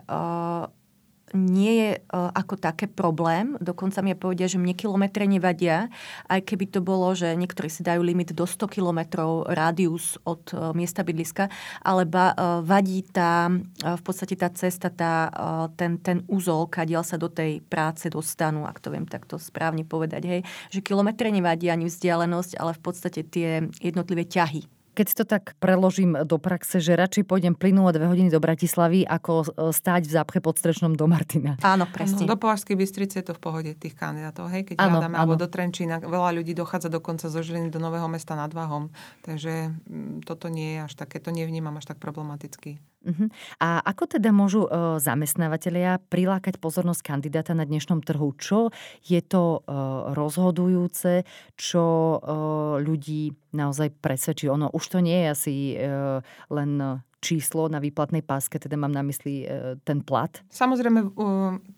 nie 1.35 1.73
je 1.83 1.91
uh, 1.99 2.31
ako 2.33 2.55
také 2.57 2.87
problém. 2.87 3.59
Dokonca 3.59 4.01
mi 4.01 4.15
povedia, 4.15 4.47
že 4.47 4.57
mne 4.57 4.73
kilometre 4.73 5.27
nevadia, 5.27 5.91
aj 6.31 6.41
keby 6.47 6.71
to 6.71 6.81
bolo, 6.81 7.11
že 7.13 7.35
niektorí 7.35 7.67
si 7.67 7.83
dajú 7.83 8.01
limit 8.01 8.33
do 8.33 8.47
100 8.47 8.71
kilometrov 8.71 9.51
rádius 9.51 10.17
od 10.23 10.55
uh, 10.55 10.71
miesta 10.73 11.03
bydliska, 11.03 11.51
ale 11.83 12.07
uh, 12.07 12.63
vadí 12.63 13.03
tá, 13.05 13.51
v 13.83 14.03
podstate 14.07 14.39
tá 14.39 14.49
cesta, 14.55 14.89
tá, 14.89 15.29
ten, 15.75 15.99
ten 15.99 16.23
úzol, 16.31 16.71
kadiaľ 16.71 17.03
sa 17.03 17.19
do 17.19 17.27
tej 17.27 17.59
práce 17.67 18.07
dostanú, 18.07 18.65
ak 18.65 18.79
to 18.79 18.95
viem 18.95 19.05
takto 19.05 19.37
správne 19.37 19.83
povedať. 19.83 20.23
Hej. 20.25 20.41
Že 20.71 20.87
kilometre 20.87 21.27
nevadí 21.29 21.67
ani 21.69 21.91
vzdialenosť, 21.91 22.57
ale 22.63 22.73
v 22.79 22.81
podstate 22.81 23.21
tie 23.27 23.67
jednotlivé 23.83 24.25
ťahy 24.25 24.71
keď 24.95 25.07
si 25.11 25.17
to 25.19 25.27
tak 25.27 25.59
preložím 25.59 26.15
do 26.23 26.39
praxe, 26.39 26.79
že 26.79 26.95
radšej 26.95 27.27
pôjdem 27.27 27.59
plynulo 27.59 27.91
dve 27.91 28.07
hodiny 28.07 28.31
do 28.31 28.39
Bratislavy, 28.39 29.03
ako 29.03 29.33
e, 29.43 29.47
stáť 29.75 30.07
v 30.07 30.13
zápche 30.15 30.39
pod 30.39 30.55
Strečnom 30.57 30.95
do 30.95 31.11
Martina. 31.11 31.59
Áno, 31.67 31.91
presne. 31.91 32.23
No, 32.23 32.33
do 32.33 32.39
Považskej 32.39 32.79
Bystrice 32.79 33.21
je 33.21 33.27
to 33.27 33.35
v 33.35 33.43
pohode 33.43 33.71
tých 33.75 33.99
kandidátov. 33.99 34.47
Hej? 34.55 34.71
Keď 34.71 34.77
áno, 34.79 35.03
hľadáme, 35.03 35.15
alebo 35.19 35.35
do 35.35 35.51
Trenčína, 35.51 35.99
veľa 35.99 36.31
ľudí 36.39 36.55
dochádza 36.55 36.87
dokonca 36.87 37.27
zo 37.27 37.41
Žiliny 37.43 37.75
do 37.75 37.83
Nového 37.83 38.07
mesta 38.07 38.39
nad 38.39 38.55
Váhom. 38.55 38.95
Takže 39.27 39.75
mm, 39.75 40.23
toto 40.23 40.47
nie 40.47 40.79
je 40.79 40.87
až 40.87 40.93
také, 40.95 41.19
to 41.19 41.35
nevnímam 41.35 41.75
až 41.75 41.91
tak 41.91 41.99
problematicky. 41.99 42.79
Uh-huh. 43.05 43.29
A 43.61 43.85
ako 43.85 44.17
teda 44.17 44.33
môžu 44.33 44.65
uh, 44.65 44.97
zamestnávateľia 44.97 46.01
prilákať 46.09 46.57
pozornosť 46.57 47.05
kandidáta 47.05 47.53
na 47.53 47.69
dnešnom 47.69 48.01
trhu? 48.01 48.33
Čo 48.41 48.73
je 49.05 49.21
to 49.21 49.61
uh, 49.61 50.17
rozhodujúce, 50.17 51.29
čo 51.55 51.85
uh, 51.85 52.81
ľudí 52.81 53.37
naozaj 53.53 53.93
presvedčí? 54.01 54.49
Ono 54.49 54.73
už 54.73 54.85
to 54.89 54.99
nie 55.05 55.21
je 55.21 55.29
asi 55.29 55.55
uh, 55.77 56.25
len 56.49 57.05
číslo 57.25 57.73
na 57.73 57.81
výplatnej 57.81 58.21
páske, 58.21 58.61
teda 58.61 58.77
mám 58.77 58.93
na 58.93 59.01
mysli 59.01 59.49
e, 59.49 59.81
ten 59.81 60.05
plat? 60.05 60.45
Samozrejme, 60.53 61.17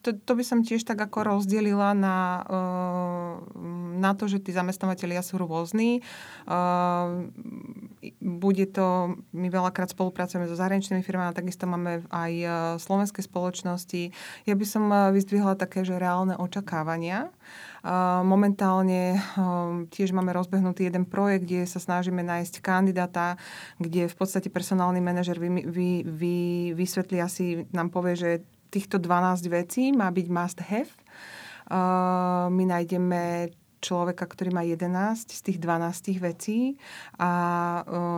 to, 0.03 0.11
to 0.19 0.33
by 0.35 0.43
som 0.43 0.67
tiež 0.67 0.83
tak 0.83 0.99
ako 0.99 1.23
rozdelila 1.23 1.95
na, 1.95 2.43
e, 2.43 2.59
na 4.03 4.11
to, 4.19 4.27
že 4.27 4.43
tí 4.43 4.51
zamestnávateľia 4.51 5.23
sú 5.23 5.39
rôzni. 5.39 6.03
E, 6.03 6.51
bude 8.19 8.67
to, 8.75 9.15
my 9.31 9.47
veľakrát 9.47 9.95
spolupracujeme 9.95 10.51
so 10.51 10.59
zahraničnými 10.59 11.07
firmami, 11.07 11.31
takisto 11.31 11.71
máme 11.71 12.03
aj 12.11 12.33
slovenské 12.83 13.23
spoločnosti. 13.23 14.11
Ja 14.51 14.55
by 14.59 14.67
som 14.67 14.91
vyzdvihla 14.91 15.55
také, 15.55 15.87
že 15.87 15.99
reálne 15.99 16.35
očakávania. 16.35 17.31
Momentálne 18.27 19.23
tiež 19.95 20.11
máme 20.11 20.35
rozbehnutý 20.35 20.91
jeden 20.91 21.07
projekt, 21.07 21.47
kde 21.47 21.71
sa 21.71 21.79
snažíme 21.79 22.19
nájsť 22.19 22.59
kandidáta, 22.59 23.39
kde 23.79 24.11
v 24.11 24.17
podstate 24.19 24.51
personálny 24.51 24.99
manažer 24.99 25.39
vy, 25.39 25.63
vy, 25.63 25.91
vy, 26.03 26.37
vysvetlí 26.75 27.23
asi, 27.23 27.63
nám 27.71 27.95
povie, 27.95 28.15
že 28.19 28.31
týchto 28.75 28.99
12 28.99 29.47
vecí 29.47 29.95
má 29.95 30.11
byť 30.11 30.27
must 30.27 30.59
have. 30.67 30.91
My 32.51 32.65
nájdeme 32.67 33.55
človeka, 33.81 34.25
ktorý 34.25 34.51
má 34.53 34.63
11 34.65 35.29
z 35.29 35.41
tých 35.45 35.59
12 35.61 36.17
vecí 36.19 36.81
a 37.21 37.31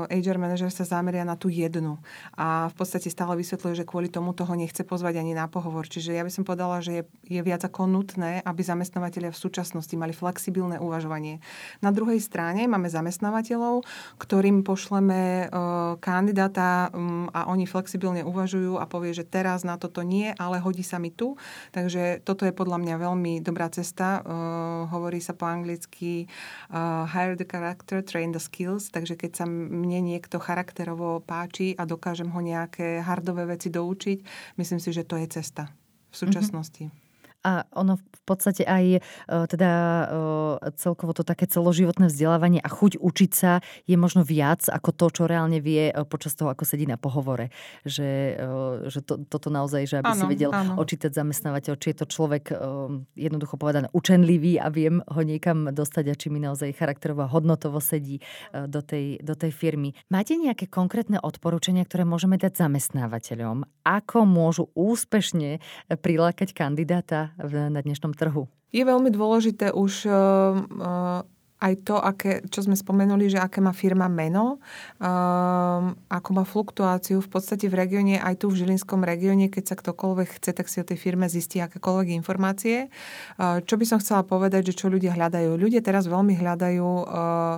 uh, 0.06 0.14
HR 0.14 0.38
manažer 0.38 0.70
sa 0.70 0.86
zameria 0.86 1.26
na 1.26 1.34
tú 1.34 1.50
jednu. 1.50 1.98
A 2.38 2.70
v 2.70 2.74
podstate 2.78 3.10
stále 3.10 3.34
vysvetľuje, 3.34 3.82
že 3.82 3.88
kvôli 3.88 4.06
tomu 4.06 4.30
toho 4.32 4.54
nechce 4.54 4.86
pozvať 4.86 5.18
ani 5.18 5.34
na 5.34 5.50
pohovor. 5.50 5.90
Čiže 5.90 6.14
ja 6.14 6.22
by 6.22 6.30
som 6.30 6.46
povedala, 6.46 6.78
že 6.78 7.02
je, 7.02 7.02
je 7.26 7.40
viac 7.42 7.66
ako 7.66 7.90
nutné, 7.90 8.40
aby 8.46 8.62
zamestnávateľia 8.62 9.34
v 9.34 9.42
súčasnosti 9.42 9.94
mali 9.98 10.14
flexibilné 10.14 10.78
uvažovanie. 10.78 11.42
Na 11.82 11.90
druhej 11.90 12.22
strane 12.22 12.70
máme 12.70 12.86
zamestnávateľov, 12.86 13.82
ktorým 14.22 14.62
pošleme 14.62 15.50
uh, 15.50 15.98
kandidáta 15.98 16.94
um, 16.94 17.26
a 17.34 17.50
oni 17.50 17.66
flexibilne 17.66 18.22
uvažujú 18.22 18.78
a 18.78 18.86
povie, 18.86 19.10
že 19.10 19.26
teraz 19.26 19.66
na 19.66 19.74
toto 19.74 20.06
nie, 20.06 20.30
ale 20.38 20.62
hodí 20.62 20.86
sa 20.86 21.02
mi 21.02 21.10
tu. 21.10 21.34
Takže 21.74 22.22
toto 22.22 22.46
je 22.46 22.54
podľa 22.54 22.78
mňa 22.78 22.94
veľmi 23.02 23.32
dobrá 23.42 23.66
cesta. 23.68 24.22
Uh, 24.22 24.86
hovorí 24.94 25.18
sa 25.18 25.34
po 25.34 25.47
anglicky 25.48 26.28
uh, 26.70 27.08
hire 27.08 27.34
the 27.34 27.48
character, 27.48 28.04
train 28.04 28.30
the 28.36 28.42
skills, 28.42 28.92
takže 28.92 29.16
keď 29.16 29.42
sa 29.42 29.44
mne 29.48 30.04
niekto 30.04 30.36
charakterovo 30.36 31.24
páči 31.24 31.72
a 31.74 31.88
dokážem 31.88 32.28
ho 32.28 32.40
nejaké 32.44 33.00
hardové 33.00 33.48
veci 33.48 33.72
doučiť, 33.72 34.18
myslím 34.60 34.80
si, 34.80 34.90
že 34.92 35.08
to 35.08 35.16
je 35.16 35.26
cesta 35.40 35.72
v 36.12 36.16
súčasnosti. 36.16 36.84
Mm-hmm. 36.88 37.07
A 37.46 37.62
ono 37.70 38.02
v 38.02 38.22
podstate 38.26 38.66
aj 38.66 38.84
e, 38.98 39.00
teda 39.46 39.70
e, 39.70 40.04
celkovo 40.74 41.14
to 41.14 41.22
také 41.22 41.46
celoživotné 41.46 42.10
vzdelávanie 42.10 42.58
a 42.58 42.66
chuť 42.66 42.98
učiť 42.98 43.30
sa 43.30 43.62
je 43.86 43.94
možno 43.94 44.26
viac 44.26 44.66
ako 44.66 44.90
to, 44.90 45.06
čo 45.14 45.22
reálne 45.30 45.62
vie 45.62 45.88
e, 45.88 46.02
počas 46.02 46.34
toho, 46.34 46.50
ako 46.50 46.66
sedí 46.66 46.84
na 46.84 46.98
pohovore. 46.98 47.54
Že, 47.86 48.10
že 48.90 49.00
to, 49.06 49.22
toto 49.22 49.48
naozaj, 49.54 49.86
že 49.86 49.96
aby 50.02 50.10
ano, 50.12 50.20
si 50.20 50.26
vedel 50.26 50.50
ano. 50.50 50.82
očítať 50.82 51.14
zamestnávateľ, 51.14 51.74
či 51.78 51.94
je 51.94 51.98
to 52.04 52.06
človek 52.10 52.50
jednoducho 53.14 53.54
povedané 53.56 53.88
učenlivý 53.94 54.58
a 54.58 54.68
viem 54.68 55.00
ho 55.00 55.20
niekam 55.22 55.70
dostať 55.70 56.04
a 56.10 56.18
či 56.18 56.28
mi 56.28 56.42
naozaj 56.42 56.74
charakterovo 56.74 57.24
a 57.24 57.30
hodnotovo 57.30 57.78
sedí 57.78 58.20
do 58.52 58.82
tej, 58.82 59.22
do 59.22 59.38
tej 59.38 59.54
firmy. 59.54 59.94
Máte 60.10 60.36
nejaké 60.36 60.66
konkrétne 60.68 61.22
odporúčania, 61.22 61.86
ktoré 61.86 62.04
môžeme 62.04 62.36
dať 62.36 62.66
zamestnávateľom? 62.66 63.64
Ako 63.86 64.26
môžu 64.28 64.68
úspešne 64.74 65.62
prilákať 65.88 66.52
kandidáta 66.52 67.27
na 67.68 67.80
dnešnom 67.80 68.16
trhu? 68.16 68.48
Je 68.72 68.84
veľmi 68.84 69.08
dôležité 69.12 69.72
už 69.72 70.08
uh, 70.08 71.24
aj 71.58 71.74
to, 71.82 71.98
aké, 71.98 72.46
čo 72.46 72.62
sme 72.62 72.78
spomenuli, 72.78 73.26
že 73.26 73.42
aké 73.42 73.58
má 73.58 73.74
firma 73.74 74.06
meno, 74.06 74.62
um, 75.02 75.90
ako 76.06 76.30
má 76.30 76.46
fluktuáciu 76.46 77.18
v 77.18 77.28
podstate 77.28 77.66
v 77.66 77.74
regióne, 77.82 78.22
aj 78.22 78.46
tu 78.46 78.46
v 78.46 78.62
Žilinskom 78.62 79.02
regióne, 79.02 79.50
keď 79.50 79.74
sa 79.74 79.74
ktokoľvek 79.74 80.38
chce, 80.38 80.50
tak 80.54 80.70
si 80.70 80.78
o 80.78 80.86
tej 80.86 80.94
firme 81.02 81.26
zistí 81.26 81.58
akékoľvek 81.58 82.14
informácie. 82.14 82.86
Uh, 83.34 83.58
čo 83.66 83.74
by 83.74 83.84
som 83.90 83.98
chcela 83.98 84.22
povedať, 84.22 84.70
že 84.70 84.78
čo 84.78 84.86
ľudia 84.86 85.18
hľadajú? 85.18 85.58
Ľudia 85.58 85.82
teraz 85.82 86.06
veľmi 86.06 86.38
hľadajú 86.38 86.86
uh, 86.86 87.04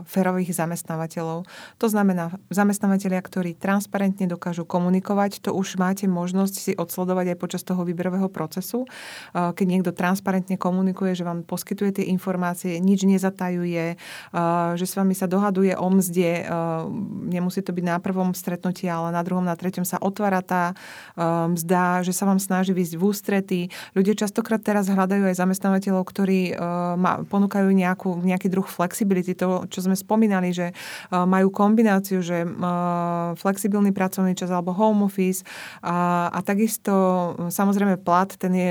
férových 0.09 0.57
zamestnávateľov. 0.57 1.45
To 1.77 1.87
znamená 1.87 2.33
zamestnávateľia, 2.49 3.21
ktorí 3.21 3.53
transparentne 3.61 4.25
dokážu 4.25 4.65
komunikovať, 4.65 5.45
to 5.45 5.53
už 5.53 5.77
máte 5.77 6.09
možnosť 6.09 6.55
si 6.57 6.73
odsledovať 6.73 7.37
aj 7.37 7.37
počas 7.37 7.63
toho 7.69 7.85
výberového 7.85 8.33
procesu. 8.33 8.89
Uh, 9.37 9.53
keď 9.53 9.67
niekto 9.69 9.93
transparentne 9.93 10.57
komunikuje, 10.57 11.13
že 11.13 11.29
vám 11.29 11.45
poskytuje 11.45 12.01
tie 12.01 12.09
informácie, 12.09 12.81
nič 12.81 13.05
nezatajuje, 13.05 13.90
že 14.77 14.85
s 14.87 14.95
vami 14.97 15.15
sa 15.17 15.31
dohaduje 15.31 15.75
o 15.77 15.89
mzde. 15.89 16.47
Nemusí 17.31 17.61
to 17.63 17.73
byť 17.73 17.85
na 17.85 17.97
prvom 18.03 18.35
stretnutí, 18.35 18.89
ale 18.91 19.15
na 19.15 19.23
druhom, 19.23 19.45
na 19.45 19.55
treťom 19.55 19.87
sa 19.87 20.01
otvára 20.01 20.43
tá 20.43 20.75
mzda, 21.51 22.03
že 22.07 22.13
sa 22.13 22.27
vám 22.27 22.43
snaží 22.43 22.75
výjsť 22.75 22.95
v 22.97 23.03
ústrety. 23.03 23.61
Ľudia 23.95 24.15
častokrát 24.17 24.61
teraz 24.61 24.91
hľadajú 24.91 25.31
aj 25.31 25.37
zamestnávateľov, 25.39 26.03
ktorí 26.07 26.55
ponúkajú 27.29 27.69
nejakú, 27.71 28.21
nejaký 28.23 28.49
druh 28.51 28.67
flexibility. 28.67 29.33
To, 29.39 29.67
čo 29.67 29.85
sme 29.85 29.95
spomínali, 29.95 30.51
že 30.51 30.73
majú 31.11 31.53
kombináciu, 31.53 32.21
že 32.21 32.47
flexibilný 33.39 33.95
pracovný 33.95 34.35
čas 34.35 34.51
alebo 34.51 34.75
home 34.75 35.07
office 35.07 35.43
a, 35.85 36.29
a 36.33 36.39
takisto 36.41 36.93
samozrejme 37.49 38.01
plat, 38.01 38.31
ten 38.37 38.53
je 38.53 38.71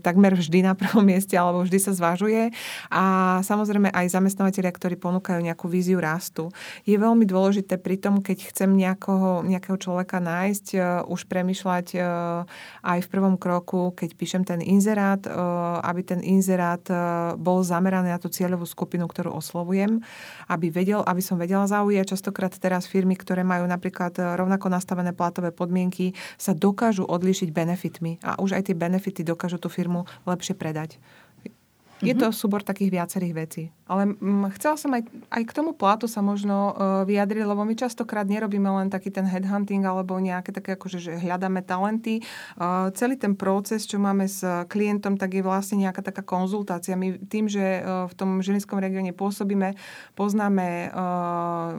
takmer 0.00 0.34
vždy 0.34 0.64
na 0.64 0.72
prvom 0.76 1.04
mieste 1.10 1.34
alebo 1.36 1.64
vždy 1.64 1.78
sa 1.78 1.92
zvažuje 1.92 2.50
a 2.88 3.04
samozrejme 3.44 3.92
aj 3.92 4.06
zamestnávateľ 4.12 4.59
podnikatelia, 4.60 4.76
ktorí 4.76 4.96
ponúkajú 5.00 5.40
nejakú 5.40 5.66
víziu 5.68 5.98
rastu. 6.00 6.52
Je 6.84 6.96
veľmi 6.96 7.24
dôležité 7.24 7.80
pri 7.80 7.96
tom, 7.96 8.20
keď 8.20 8.52
chcem 8.52 8.76
nejakého, 8.76 9.42
nejakého 9.48 9.76
človeka 9.80 10.20
nájsť, 10.20 10.66
uh, 10.76 10.82
už 11.08 11.24
premyšľať 11.26 11.86
uh, 11.96 12.44
aj 12.84 12.98
v 13.00 13.08
prvom 13.08 13.34
kroku, 13.40 13.96
keď 13.96 14.10
píšem 14.16 14.42
ten 14.44 14.60
inzerát, 14.60 15.24
uh, 15.24 15.80
aby 15.84 16.00
ten 16.04 16.20
inzerát 16.20 16.82
bol 17.40 17.62
zameraný 17.64 18.12
na 18.12 18.20
tú 18.20 18.28
cieľovú 18.28 18.66
skupinu, 18.66 19.06
ktorú 19.08 19.32
oslovujem, 19.32 20.02
aby, 20.50 20.66
vedel, 20.68 21.00
aby 21.06 21.22
som 21.22 21.40
vedela 21.40 21.64
zaujať. 21.64 22.12
Častokrát 22.16 22.52
teraz 22.52 22.84
firmy, 22.84 23.16
ktoré 23.16 23.46
majú 23.46 23.64
napríklad 23.64 24.12
rovnako 24.36 24.68
nastavené 24.68 25.14
platové 25.14 25.54
podmienky, 25.54 26.12
sa 26.36 26.52
dokážu 26.52 27.06
odlíšiť 27.06 27.48
benefitmi 27.54 28.20
a 28.26 28.36
už 28.42 28.58
aj 28.58 28.70
tie 28.70 28.76
benefity 28.76 29.22
dokážu 29.22 29.62
tú 29.62 29.70
firmu 29.70 30.04
lepšie 30.26 30.58
predať. 30.58 30.98
Je 32.00 32.16
to 32.16 32.32
mhm. 32.32 32.36
súbor 32.36 32.60
takých 32.64 32.90
viacerých 32.96 33.34
vecí. 33.36 33.62
Ale 33.90 34.14
mm, 34.14 34.54
chcela 34.54 34.78
som 34.78 34.94
aj, 34.94 35.02
aj 35.34 35.42
k 35.42 35.56
tomu 35.56 35.74
platu 35.74 36.06
sa 36.06 36.22
možno 36.22 36.70
uh, 36.70 37.02
vyjadriť, 37.02 37.42
lebo 37.42 37.66
my 37.66 37.74
častokrát 37.74 38.22
nerobíme 38.22 38.70
len 38.70 38.86
taký 38.86 39.10
ten 39.10 39.26
headhunting 39.26 39.82
alebo 39.82 40.14
nejaké 40.22 40.54
také, 40.54 40.78
akože, 40.78 40.98
že 41.02 41.12
hľadáme 41.18 41.66
talenty. 41.66 42.22
Uh, 42.54 42.94
celý 42.94 43.18
ten 43.18 43.34
proces, 43.34 43.90
čo 43.90 43.98
máme 43.98 44.30
s 44.30 44.46
klientom, 44.70 45.18
tak 45.18 45.34
je 45.34 45.42
vlastne 45.42 45.82
nejaká 45.82 46.06
taká 46.06 46.22
konzultácia. 46.22 46.94
My 46.94 47.18
tým, 47.18 47.50
že 47.50 47.82
uh, 47.82 48.06
v 48.06 48.14
tom 48.14 48.38
žilinskom 48.38 48.78
regióne 48.78 49.10
pôsobíme, 49.10 49.74
poznáme 50.14 50.94
uh, 50.94 51.74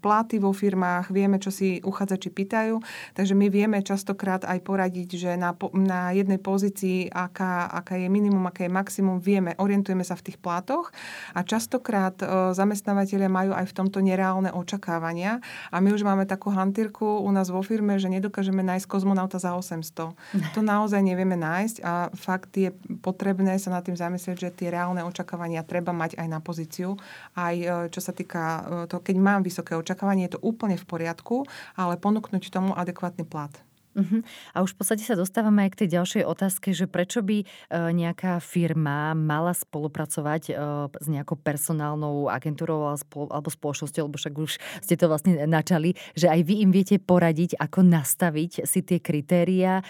platy 0.00 0.40
vo 0.40 0.56
firmách, 0.56 1.12
vieme, 1.12 1.36
čo 1.36 1.52
si 1.52 1.84
uchádzači 1.84 2.32
pýtajú, 2.32 2.80
takže 3.12 3.36
my 3.36 3.52
vieme 3.52 3.78
častokrát 3.84 4.48
aj 4.48 4.58
poradiť, 4.64 5.08
že 5.20 5.30
na, 5.36 5.52
na 5.76 6.16
jednej 6.16 6.40
pozícii, 6.40 7.12
aká, 7.12 7.68
aká 7.68 8.00
je 8.00 8.08
minimum, 8.08 8.48
aké 8.48 8.64
je 8.64 8.72
maximum, 8.72 9.20
vieme 9.20 9.52
orientujeme 9.60 10.06
sa 10.06 10.16
v 10.16 10.32
tých 10.32 10.38
platoch 10.40 10.88
a 11.36 11.44
častokrát 11.50 12.14
zamestnávateľia 12.54 13.26
majú 13.26 13.50
aj 13.50 13.66
v 13.66 13.74
tomto 13.74 13.98
nereálne 13.98 14.54
očakávania 14.54 15.42
a 15.74 15.82
my 15.82 15.90
už 15.90 16.06
máme 16.06 16.22
takú 16.30 16.54
hantírku 16.54 17.02
u 17.02 17.30
nás 17.34 17.50
vo 17.50 17.58
firme, 17.66 17.98
že 17.98 18.06
nedokážeme 18.06 18.62
nájsť 18.62 18.86
kozmonauta 18.86 19.42
za 19.42 19.58
800. 19.58 20.14
To 20.54 20.60
naozaj 20.62 21.02
nevieme 21.02 21.34
nájsť 21.34 21.76
a 21.82 22.10
fakt 22.14 22.54
je 22.54 22.70
potrebné 23.02 23.58
sa 23.58 23.74
nad 23.74 23.82
tým 23.82 23.98
zamyslieť, 23.98 24.36
že 24.38 24.54
tie 24.54 24.68
reálne 24.70 25.02
očakávania 25.02 25.66
treba 25.66 25.90
mať 25.90 26.20
aj 26.20 26.26
na 26.30 26.38
pozíciu. 26.38 26.94
Aj 27.34 27.54
čo 27.90 28.00
sa 28.02 28.14
týka 28.14 28.42
toho, 28.86 29.00
keď 29.02 29.16
mám 29.18 29.40
vysoké 29.42 29.74
očakávanie, 29.74 30.28
je 30.28 30.38
to 30.38 30.44
úplne 30.44 30.76
v 30.76 30.86
poriadku, 30.86 31.48
ale 31.74 31.96
ponúknuť 31.96 32.52
tomu 32.52 32.76
adekvátny 32.76 33.24
plat. 33.26 33.69
Uh-huh. 33.90 34.22
A 34.54 34.62
už 34.62 34.78
v 34.78 34.78
podstate 34.78 35.02
sa 35.02 35.18
dostávame 35.18 35.66
aj 35.66 35.70
k 35.74 35.78
tej 35.82 35.88
ďalšej 35.98 36.22
otázke, 36.22 36.70
že 36.70 36.86
prečo 36.86 37.26
by 37.26 37.42
e, 37.42 37.46
nejaká 37.74 38.38
firma 38.38 39.18
mala 39.18 39.50
spolupracovať 39.50 40.42
e, 40.46 40.52
s 40.94 41.06
nejakou 41.10 41.34
personálnou 41.34 42.30
agentúrou 42.30 42.86
alebo 42.86 43.50
spoločnosťou, 43.50 44.06
lebo 44.06 44.14
však 44.14 44.34
už 44.38 44.52
ste 44.78 44.94
to 44.94 45.10
vlastne 45.10 45.42
načali, 45.50 45.98
že 46.14 46.30
aj 46.30 46.40
vy 46.46 46.62
im 46.62 46.70
viete 46.70 47.02
poradiť, 47.02 47.58
ako 47.58 47.82
nastaviť 47.82 48.62
si 48.62 48.80
tie 48.86 49.02
kritéria, 49.02 49.82
e, 49.82 49.84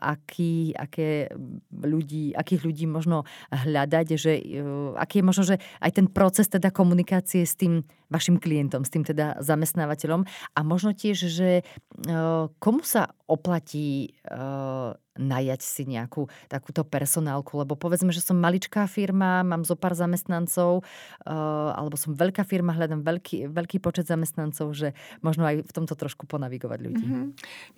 aký, 0.00 0.72
aké 0.72 1.28
ľudí, 1.76 2.32
akých 2.32 2.64
ľudí 2.64 2.88
možno 2.88 3.28
hľadať, 3.52 4.06
že 4.16 4.32
aký 4.96 5.20
je 5.20 5.28
možno, 5.28 5.44
že 5.44 5.56
aj 5.84 5.92
ten 5.92 6.08
proces 6.08 6.48
teda 6.48 6.72
komunikácie 6.72 7.44
s 7.44 7.52
tým 7.52 7.84
vašim 8.08 8.40
klientom, 8.40 8.86
s 8.86 8.92
tým 8.94 9.04
teda 9.04 9.42
zamestnávateľom 9.42 10.24
a 10.54 10.60
možno 10.62 10.94
tiež, 10.94 11.26
že 11.26 11.66
komu 12.62 12.86
sa 12.86 13.10
oplatí 13.26 14.14
uh, 14.30 14.94
najať 15.18 15.60
si 15.60 15.82
nejakú 15.88 16.30
takúto 16.46 16.86
personálku, 16.86 17.58
lebo 17.58 17.74
povedzme, 17.74 18.14
že 18.14 18.22
som 18.22 18.38
maličká 18.38 18.86
firma, 18.86 19.42
mám 19.42 19.66
zo 19.66 19.74
pár 19.74 19.96
zamestnancov, 19.96 20.80
uh, 20.80 21.76
alebo 21.76 21.98
som 21.98 22.14
veľká 22.14 22.46
firma, 22.46 22.76
hľadám 22.76 23.02
veľký, 23.02 23.50
veľký 23.50 23.82
počet 23.82 24.06
zamestnancov, 24.06 24.70
že 24.76 24.92
možno 25.24 25.48
aj 25.48 25.66
v 25.66 25.72
tomto 25.72 25.98
trošku 25.98 26.28
ponavigovať 26.30 26.78
ľudí. 26.84 27.06
Mm-hmm. 27.06 27.26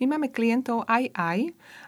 My 0.03 0.05
máme 0.05 0.27
klientov 0.29 0.85
aj 0.85 1.09
aj. 1.15 1.39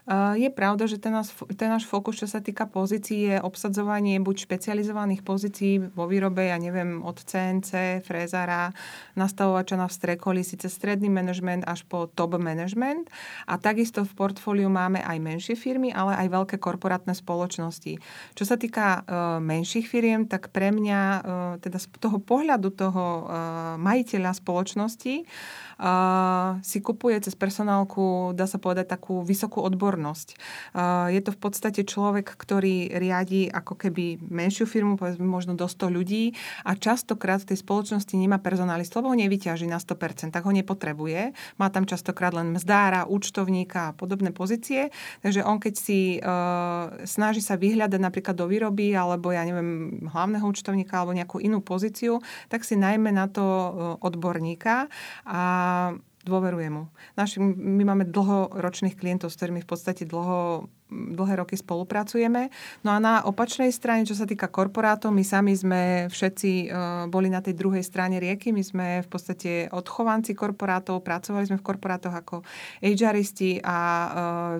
Uh, 0.08 0.34
je 0.40 0.50
pravda, 0.50 0.88
že 0.88 0.98
ten, 0.98 1.12
nás, 1.14 1.30
ten 1.54 1.68
náš 1.70 1.86
fokus, 1.86 2.18
čo 2.18 2.26
sa 2.26 2.42
týka 2.42 2.66
pozícií, 2.66 3.36
je 3.36 3.36
obsadzovanie 3.38 4.18
buď 4.18 4.48
špecializovaných 4.48 5.22
pozícií 5.22 5.92
vo 5.92 6.08
výrobe, 6.08 6.48
ja 6.48 6.58
neviem, 6.58 7.04
od 7.04 7.20
CNC, 7.20 8.02
frézara, 8.02 8.72
nastavovača 9.14 9.76
na 9.78 9.86
vstrekoli, 9.86 10.42
síce 10.42 10.66
stredný 10.66 11.12
manažment 11.12 11.62
až 11.68 11.84
po 11.86 12.08
top 12.08 12.40
management. 12.40 13.12
A 13.44 13.60
takisto 13.60 14.08
v 14.08 14.12
portfóliu 14.16 14.72
máme 14.72 15.04
aj 15.04 15.18
menšie 15.20 15.41
menšie 15.42 15.58
firmy, 15.58 15.90
ale 15.90 16.14
aj 16.22 16.28
veľké 16.30 16.56
korporátne 16.62 17.18
spoločnosti. 17.18 17.98
Čo 18.38 18.44
sa 18.46 18.54
týka 18.54 19.02
uh, 19.02 19.42
menších 19.42 19.90
firiem, 19.90 20.30
tak 20.30 20.54
pre 20.54 20.70
mňa, 20.70 21.00
uh, 21.02 21.22
teda 21.58 21.82
z 21.82 21.90
toho 21.98 22.22
pohľadu 22.22 22.70
toho 22.70 23.26
uh, 23.26 23.74
majiteľa 23.74 24.38
spoločnosti, 24.38 25.26
si 26.62 26.78
kupuje 26.78 27.18
cez 27.18 27.34
personálku, 27.34 28.30
dá 28.38 28.46
sa 28.46 28.62
povedať, 28.62 28.94
takú 28.94 29.26
vysokú 29.26 29.64
odbornosť. 29.66 30.28
Je 31.10 31.20
to 31.24 31.34
v 31.34 31.38
podstate 31.42 31.82
človek, 31.82 32.38
ktorý 32.38 32.94
riadi 32.94 33.50
ako 33.50 33.74
keby 33.74 34.22
menšiu 34.30 34.70
firmu, 34.70 34.94
povedzme 34.94 35.26
možno 35.26 35.58
do 35.58 35.66
100 35.66 35.90
ľudí 35.90 36.38
a 36.62 36.78
častokrát 36.78 37.42
v 37.42 37.54
tej 37.54 37.58
spoločnosti 37.66 38.14
nemá 38.14 38.38
personalistu, 38.38 39.02
lebo 39.02 39.10
ho 39.10 39.18
nevyťaží 39.18 39.66
na 39.66 39.82
100%, 39.82 40.30
tak 40.30 40.46
ho 40.46 40.52
nepotrebuje. 40.54 41.34
Má 41.58 41.66
tam 41.74 41.82
častokrát 41.82 42.30
len 42.30 42.54
mzdára, 42.54 43.10
účtovníka 43.10 43.90
a 43.90 43.94
podobné 43.96 44.30
pozície. 44.30 44.94
Takže 45.26 45.42
on 45.42 45.58
keď 45.58 45.74
si 45.74 46.22
uh, 46.22 46.94
snaží 47.02 47.42
sa 47.42 47.58
vyhľadať 47.58 47.98
napríklad 47.98 48.38
do 48.38 48.46
výroby 48.46 48.94
alebo 48.94 49.34
ja 49.34 49.42
neviem, 49.42 50.02
hlavného 50.06 50.46
účtovníka 50.46 51.02
alebo 51.02 51.16
nejakú 51.16 51.42
inú 51.42 51.58
pozíciu, 51.58 52.22
tak 52.46 52.62
si 52.62 52.78
najmä 52.78 53.10
na 53.10 53.26
to 53.26 53.42
odborníka 53.98 54.86
a 55.26 55.42
dôveruje 56.22 56.68
mu. 56.70 56.86
Naši, 57.18 57.42
my 57.42 57.82
máme 57.82 58.06
dlhoročných 58.06 58.94
klientov, 58.94 59.34
s 59.34 59.38
ktorými 59.38 59.62
v 59.62 59.68
podstate 59.68 60.06
dlho 60.06 60.70
dlhé 60.92 61.40
roky 61.40 61.56
spolupracujeme. 61.56 62.52
No 62.84 62.92
a 62.92 62.98
na 63.00 63.24
opačnej 63.24 63.72
strane, 63.72 64.04
čo 64.04 64.12
sa 64.12 64.28
týka 64.28 64.52
korporátov, 64.52 65.10
my 65.10 65.24
sami 65.24 65.56
sme 65.56 66.06
všetci 66.12 66.50
uh, 66.68 66.70
boli 67.08 67.32
na 67.32 67.40
tej 67.40 67.56
druhej 67.56 67.80
strane 67.80 68.20
rieky. 68.20 68.52
My 68.52 68.62
sme 68.62 68.86
v 69.02 69.08
podstate 69.08 69.50
odchovanci 69.72 70.36
korporátov, 70.36 71.00
pracovali 71.00 71.48
sme 71.48 71.58
v 71.58 71.66
korporátoch 71.66 72.14
ako 72.14 72.36
HRisti 72.84 73.58
a 73.64 73.78
uh, 73.78 74.10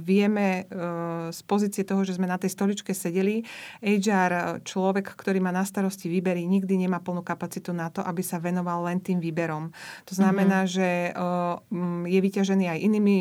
vieme 0.01 0.65
uh, 0.69 1.29
z 1.29 1.41
pozície 1.45 1.85
toho, 1.85 2.03
že 2.03 2.17
sme 2.17 2.27
na 2.27 2.41
tej 2.41 2.53
stoličke 2.53 2.97
sedeli, 2.97 3.45
HR 3.83 4.65
človek, 4.65 5.13
ktorý 5.15 5.39
má 5.43 5.53
na 5.53 5.67
starosti 5.67 6.09
výbery, 6.09 6.49
nikdy 6.49 6.87
nemá 6.87 7.03
plnú 7.03 7.21
kapacitu 7.21 7.77
na 7.77 7.93
to, 7.93 8.01
aby 8.01 8.25
sa 8.25 8.41
venoval 8.41 8.89
len 8.89 8.99
tým 9.03 9.19
výberom. 9.19 9.75
To 10.09 10.13
znamená, 10.15 10.65
mm-hmm. 10.65 10.75
že 10.75 10.89
je 12.09 12.21
vyťažený 12.21 12.65
aj 12.69 12.79
inými 12.79 13.17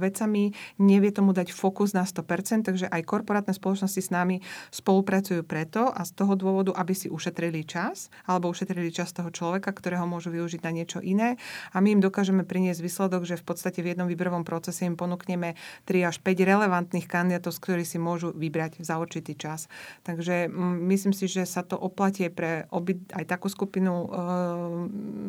vecami, 0.00 0.52
nevie 0.80 1.10
tomu 1.12 1.36
dať 1.36 1.52
fokus 1.52 1.92
na 1.92 2.06
100%, 2.06 2.47
takže 2.48 2.88
aj 2.88 3.04
korporátne 3.04 3.52
spoločnosti 3.52 4.00
s 4.00 4.10
nami 4.10 4.40
spolupracujú 4.72 5.44
preto 5.44 5.92
a 5.92 6.02
z 6.02 6.12
toho 6.16 6.34
dôvodu, 6.34 6.72
aby 6.74 6.96
si 6.96 7.12
ušetrili 7.12 7.68
čas 7.68 8.08
alebo 8.24 8.48
ušetrili 8.48 8.88
čas 8.88 9.12
toho 9.12 9.28
človeka, 9.28 9.70
ktorého 9.70 10.08
môžu 10.08 10.32
využiť 10.32 10.60
na 10.64 10.72
niečo 10.72 10.98
iné 11.04 11.36
a 11.72 11.84
my 11.84 11.98
im 11.98 12.00
dokážeme 12.00 12.42
priniesť 12.48 12.80
výsledok, 12.80 13.28
že 13.28 13.36
v 13.36 13.44
podstate 13.44 13.84
v 13.84 13.92
jednom 13.94 14.08
výberovom 14.08 14.42
procese 14.42 14.88
im 14.88 14.96
ponúkneme 14.96 15.54
3 15.84 16.08
až 16.08 16.16
5 16.24 16.48
relevantných 16.48 17.06
kandidátov, 17.06 17.52
z 17.54 17.62
ktorých 17.62 17.88
si 17.88 17.98
môžu 18.00 18.32
vybrať 18.32 18.80
za 18.80 18.96
určitý 18.96 19.36
čas. 19.36 19.68
Takže 20.02 20.48
myslím 20.88 21.12
si, 21.12 21.28
že 21.28 21.44
sa 21.44 21.60
to 21.60 21.76
oplatie 21.76 22.32
pre 22.32 22.64
obi, 22.72 23.00
aj 23.12 23.24
takú 23.28 23.52
skupinu 23.52 23.94
e, 23.94 24.08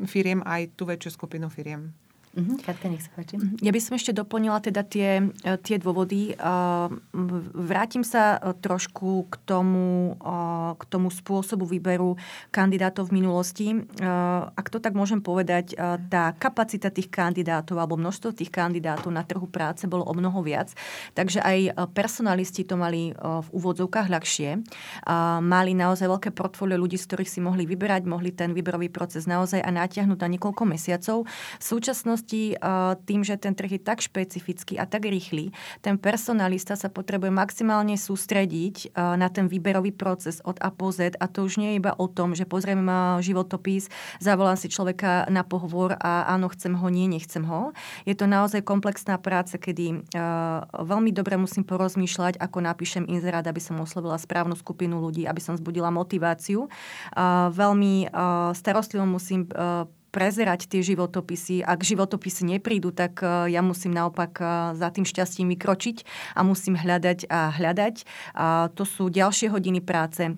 firiem, 0.07 0.39
aj 0.45 0.75
tú 0.77 0.87
väčšiu 0.87 1.11
skupinu 1.19 1.51
firiem. 1.51 2.08
Uh-huh. 2.37 2.61
Katka, 2.61 2.93
nech 2.93 3.01
sa 3.01 3.09
páči. 3.17 3.41
Mhm. 3.41 3.57
Ja 3.65 3.73
by 3.73 3.81
som 3.81 3.97
ešte 3.97 4.13
doplnila 4.13 4.61
teda 4.61 4.85
tie, 4.85 5.33
e, 5.41 5.57
tie 5.65 5.81
dôvody. 5.81 6.37
E, 6.37 6.45
vrátim 7.57 8.05
sa 8.05 8.37
e, 8.37 8.53
trošku 8.53 9.25
k 9.33 9.35
tomu, 9.49 10.13
k 10.77 10.83
tomu 10.85 11.09
spôsobu 11.09 11.65
výberu 11.65 12.13
kandidátov 12.53 13.09
v 13.09 13.21
minulosti. 13.21 13.67
Ak 14.53 14.69
to 14.69 14.77
tak 14.77 14.93
môžem 14.93 15.21
povedať, 15.23 15.73
tá 16.09 16.33
kapacita 16.37 16.93
tých 16.93 17.09
kandidátov 17.09 17.77
alebo 17.79 17.97
množstvo 17.97 18.35
tých 18.35 18.51
kandidátov 18.53 19.09
na 19.09 19.25
trhu 19.25 19.49
práce 19.49 19.89
bolo 19.89 20.05
o 20.05 20.13
mnoho 20.13 20.41
viac. 20.43 20.73
Takže 21.17 21.41
aj 21.41 21.89
personalisti 21.93 22.65
to 22.65 22.75
mali 22.77 23.13
v 23.15 23.47
úvodzovkách 23.53 24.07
ľahšie. 24.11 24.49
Mali 25.41 25.71
naozaj 25.73 26.07
veľké 26.09 26.29
portfólio 26.35 26.77
ľudí, 26.77 26.99
z 26.99 27.07
ktorých 27.09 27.29
si 27.29 27.39
mohli 27.41 27.63
vyberať, 27.65 28.05
mohli 28.05 28.35
ten 28.35 28.53
výberový 28.53 28.91
proces 28.91 29.25
naozaj 29.25 29.61
aj 29.63 29.73
natiahnuť 29.73 30.19
na 30.19 30.29
niekoľko 30.37 30.63
mesiacov. 30.67 31.17
V 31.57 31.63
súčasnosti 31.63 32.18
súčasnosti 32.19 32.59
tým, 33.05 33.21
že 33.23 33.35
ten 33.39 33.55
trh 33.55 33.79
je 33.79 33.81
tak 33.81 34.03
špecifický 34.03 34.77
a 34.77 34.85
tak 34.85 35.07
rýchly, 35.07 35.55
ten 35.81 35.95
personalista 35.97 36.75
sa 36.75 36.91
potrebuje 36.91 37.31
maximálne 37.31 37.95
sústrediť 37.95 38.93
na 38.95 39.27
ten 39.31 39.47
výberový 39.47 39.95
proces 39.95 40.43
od 40.43 40.59
A 40.59 40.69
po 40.69 40.91
Z 40.91 41.15
a 41.17 41.25
to 41.31 41.47
už 41.47 41.57
nie 41.57 41.75
je 41.75 41.79
iba 41.79 41.95
o 41.95 42.05
tom, 42.11 42.35
že 42.35 42.45
pozriem 42.45 42.83
životopis, 43.23 43.87
zavolám 44.19 44.59
si 44.59 44.67
človeka 44.67 45.25
na 45.31 45.47
pohovor 45.47 45.95
a 45.99 46.27
áno, 46.29 46.51
chcem 46.51 46.75
ho, 46.75 46.87
nie, 46.91 47.07
nechcem 47.07 47.43
ho. 47.45 47.71
Je 48.03 48.13
to 48.13 48.27
naozaj 48.27 48.61
komplexná 48.65 49.17
práca, 49.17 49.55
kedy 49.57 50.11
veľmi 50.73 51.11
dobre 51.15 51.39
musím 51.39 51.63
porozmýšľať, 51.63 52.37
ako 52.41 52.57
napíšem 52.61 53.07
inzerát, 53.07 53.45
aby 53.47 53.61
som 53.63 53.79
oslovila 53.79 54.19
správnu 54.19 54.59
skupinu 54.59 54.99
ľudí, 54.99 55.25
aby 55.25 55.39
som 55.39 55.55
zbudila 55.55 55.93
motiváciu. 55.93 56.67
Veľmi 57.53 58.11
starostlivo 58.53 59.05
musím 59.07 59.47
prezerať 60.09 60.65
tie 60.65 60.81
životopisy. 60.81 61.61
Ak 61.61 61.85
životopisy 61.85 62.57
neprídu, 62.57 62.89
tak 62.89 63.21
e, 63.21 63.53
ja 63.53 63.61
musím 63.61 63.93
naopak 63.93 64.31
e, 64.41 64.43
za 64.75 64.89
tým 64.89 65.05
šťastím 65.05 65.53
vykročiť 65.55 66.03
a 66.35 66.41
musím 66.41 66.75
hľadať 66.75 67.29
a 67.29 67.53
hľadať. 67.53 67.95
A 68.33 68.73
to 68.73 68.83
sú 68.83 69.07
ďalšie 69.13 69.53
hodiny 69.53 69.79
práce. 69.79 70.27
E, 70.27 70.33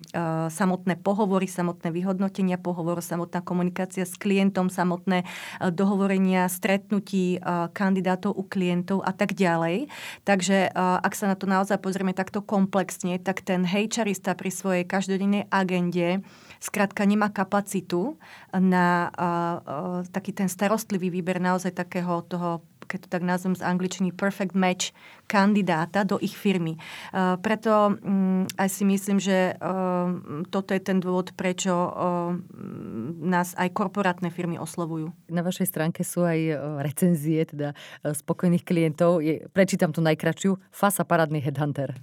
samotné 0.52 1.00
pohovory, 1.00 1.48
samotné 1.48 1.88
vyhodnotenia 1.90 2.60
pohovor, 2.60 3.00
samotná 3.00 3.40
komunikácia 3.40 4.04
s 4.04 4.14
klientom, 4.20 4.68
samotné 4.68 5.24
dohovorenia, 5.72 6.46
stretnutí 6.46 7.40
kandidátov 7.72 8.36
u 8.36 8.44
klientov 8.44 9.02
a 9.02 9.12
tak 9.16 9.34
ďalej. 9.34 9.88
Takže 10.22 10.70
ak 10.74 11.12
sa 11.16 11.32
na 11.32 11.36
to 11.36 11.48
naozaj 11.48 11.80
pozrieme 11.80 12.12
takto 12.12 12.44
komplexne, 12.44 13.16
tak 13.18 13.42
ten 13.42 13.64
HRista 13.64 14.36
pri 14.36 14.50
svojej 14.52 14.84
každodennej 14.84 15.48
agende 15.48 16.20
skrátka 16.62 17.02
nemá 17.02 17.26
kapacitu 17.28 18.14
na 18.54 19.10
uh, 19.10 19.26
uh, 19.26 20.06
taký 20.14 20.30
ten 20.30 20.46
starostlivý 20.46 21.10
výber 21.10 21.42
naozaj 21.42 21.74
takého 21.74 22.22
toho 22.22 22.62
keď 22.86 22.98
to 23.06 23.08
tak 23.08 23.22
nazvem 23.22 23.54
z 23.56 23.62
angličtiny, 23.62 24.08
perfect 24.14 24.54
match 24.54 24.94
kandidáta 25.26 26.04
do 26.04 26.20
ich 26.20 26.36
firmy. 26.36 26.76
Preto 27.40 27.96
mm, 27.96 28.58
aj 28.58 28.68
si 28.68 28.84
myslím, 28.84 29.16
že 29.16 29.56
toto 30.52 30.70
je 30.76 30.80
ten 30.82 31.00
dôvod, 31.00 31.32
prečo 31.32 31.72
nás 33.22 33.56
aj 33.56 33.72
korporátne 33.72 34.28
firmy 34.28 34.60
oslovujú. 34.60 35.14
Na 35.32 35.40
vašej 35.40 35.68
stránke 35.68 36.04
sú 36.04 36.26
aj 36.26 36.40
recenzie 36.84 37.48
teda 37.48 37.72
spokojných 38.04 38.64
klientov. 38.66 39.24
prečítam 39.56 39.94
tu 39.94 40.04
najkračšiu. 40.04 40.58
Fasa 40.68 41.06
parádny 41.06 41.40
headhunter. 41.40 41.96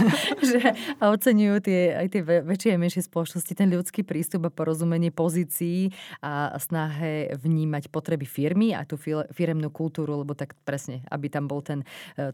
že 0.50 0.60
oceňujú 1.00 1.56
tie, 1.64 1.80
aj 1.96 2.06
tie 2.12 2.22
väčšie 2.22 2.70
a 2.74 2.80
menšie 2.80 3.02
spoločnosti 3.04 3.52
ten 3.52 3.68
ľudský 3.72 4.02
prístup 4.06 4.48
a 4.48 4.50
porozumenie 4.52 5.10
pozícií 5.10 5.90
a 6.22 6.54
snahe 6.60 7.34
vnímať 7.36 7.88
potreby 7.90 8.26
firmy 8.28 8.72
a 8.76 8.84
tú 8.84 8.98
firemnú 9.32 9.68
kultúru, 9.70 9.85
lebo 9.94 10.34
tak 10.34 10.54
presne, 10.64 11.04
aby 11.10 11.28
tam 11.28 11.48
bol 11.50 11.60
ten 11.62 11.82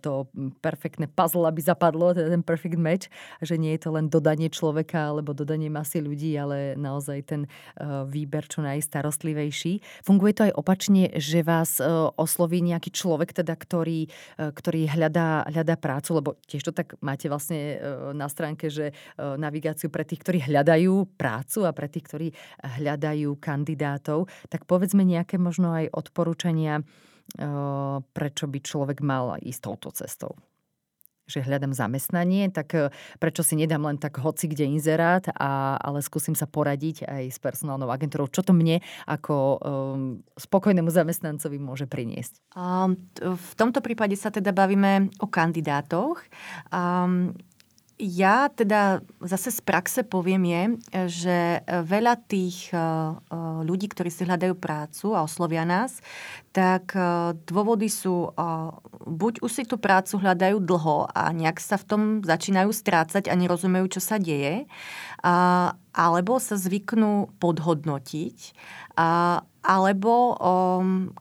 to 0.01 0.29
perfektné 0.61 1.11
puzzle, 1.11 1.47
aby 1.47 1.63
zapadlo, 1.63 2.15
ten 2.15 2.43
perfect 2.43 2.79
match, 2.79 3.07
že 3.41 3.59
nie 3.59 3.75
je 3.77 3.89
to 3.89 3.91
len 3.95 4.07
dodanie 4.09 4.49
človeka 4.53 5.13
alebo 5.13 5.33
dodanie 5.33 5.73
masy 5.73 6.05
ľudí, 6.05 6.35
ale 6.37 6.75
naozaj 6.79 7.19
ten 7.25 7.43
e, 7.45 7.49
výber 8.07 8.47
čo 8.47 8.61
najstarostlivejší. 8.63 10.05
Funguje 10.05 10.33
to 10.37 10.43
aj 10.51 10.57
opačne, 10.59 11.11
že 11.17 11.41
vás 11.43 11.79
e, 11.79 11.87
osloví 12.19 12.61
nejaký 12.61 12.93
človek, 12.93 13.33
teda, 13.33 13.55
ktorý, 13.57 14.07
e, 14.07 14.45
ktorý 14.53 14.91
hľadá, 14.93 15.49
hľadá 15.49 15.75
prácu, 15.79 16.11
lebo 16.19 16.31
tiež 16.47 16.69
to 16.69 16.73
tak 16.75 16.95
máte 17.01 17.27
vlastne 17.27 17.79
na 18.13 18.27
stránke, 18.27 18.69
že 18.69 18.95
navigáciu 19.19 19.89
pre 19.89 20.03
tých, 20.03 20.21
ktorí 20.25 20.39
hľadajú 20.45 21.17
prácu 21.17 21.65
a 21.65 21.73
pre 21.73 21.89
tých, 21.89 22.05
ktorí 22.09 22.29
hľadajú 22.81 23.39
kandidátov. 23.39 24.29
Tak 24.49 24.67
povedzme 24.67 25.07
nejaké 25.07 25.39
možno 25.39 25.73
aj 25.73 25.93
odporúčania 25.93 26.83
prečo 28.13 28.45
by 28.45 28.59
človek 28.61 28.99
mal 29.01 29.41
ísť 29.41 29.61
touto 29.65 29.89
cestou 29.93 30.37
že 31.33 31.43
hľadám 31.43 31.73
zamestnanie, 31.73 32.51
tak 32.51 32.75
e, 32.75 32.91
prečo 33.23 33.47
si 33.47 33.55
nedám 33.55 33.87
len 33.87 33.97
tak 33.97 34.19
hoci 34.19 34.51
kde 34.51 34.67
inzerát, 34.67 35.25
a, 35.33 35.79
ale 35.79 36.03
skúsim 36.03 36.35
sa 36.35 36.51
poradiť 36.51 37.07
aj 37.07 37.25
s 37.31 37.39
personálnou 37.39 37.89
agentúrou. 37.89 38.29
Čo 38.29 38.43
to 38.45 38.53
mne 38.53 38.83
ako 39.07 39.35
um, 39.35 39.59
spokojnému 40.37 40.91
zamestnancovi 40.91 41.57
môže 41.63 41.87
priniesť? 41.87 42.43
Um, 42.53 42.99
v 43.17 43.53
tomto 43.55 43.81
prípade 43.81 44.19
sa 44.19 44.35
teda 44.35 44.51
bavíme 44.51 45.15
o 45.23 45.27
kandidátoch. 45.31 46.21
Um, 46.69 47.33
ja 48.03 48.51
teda 48.51 48.99
zase 49.23 49.55
z 49.55 49.61
praxe 49.63 50.03
poviem 50.03 50.43
je, 50.43 50.63
že 51.07 51.39
veľa 51.87 52.19
tých 52.27 52.75
eh, 52.75 52.79
eh, 52.79 53.61
ľudí, 53.63 53.87
ktorí 53.87 54.11
si 54.11 54.27
hľadajú 54.27 54.59
prácu 54.59 55.15
a 55.15 55.23
oslovia 55.23 55.63
nás, 55.63 56.03
tak 56.53 56.93
dôvody 57.49 57.89
sú, 57.89 58.29
buď 59.09 59.41
už 59.41 59.49
si 59.49 59.65
tú 59.65 59.81
prácu 59.81 60.21
hľadajú 60.21 60.61
dlho 60.61 61.09
a 61.09 61.33
nejak 61.33 61.57
sa 61.57 61.81
v 61.81 61.89
tom 61.89 62.03
začínajú 62.21 62.69
strácať 62.69 63.33
a 63.33 63.35
nerozumejú, 63.41 63.97
čo 63.97 64.05
sa 64.05 64.21
deje, 64.21 64.69
alebo 65.93 66.41
sa 66.41 66.57
zvyknú 66.57 67.37
podhodnotiť, 67.37 68.39
alebo 69.63 70.15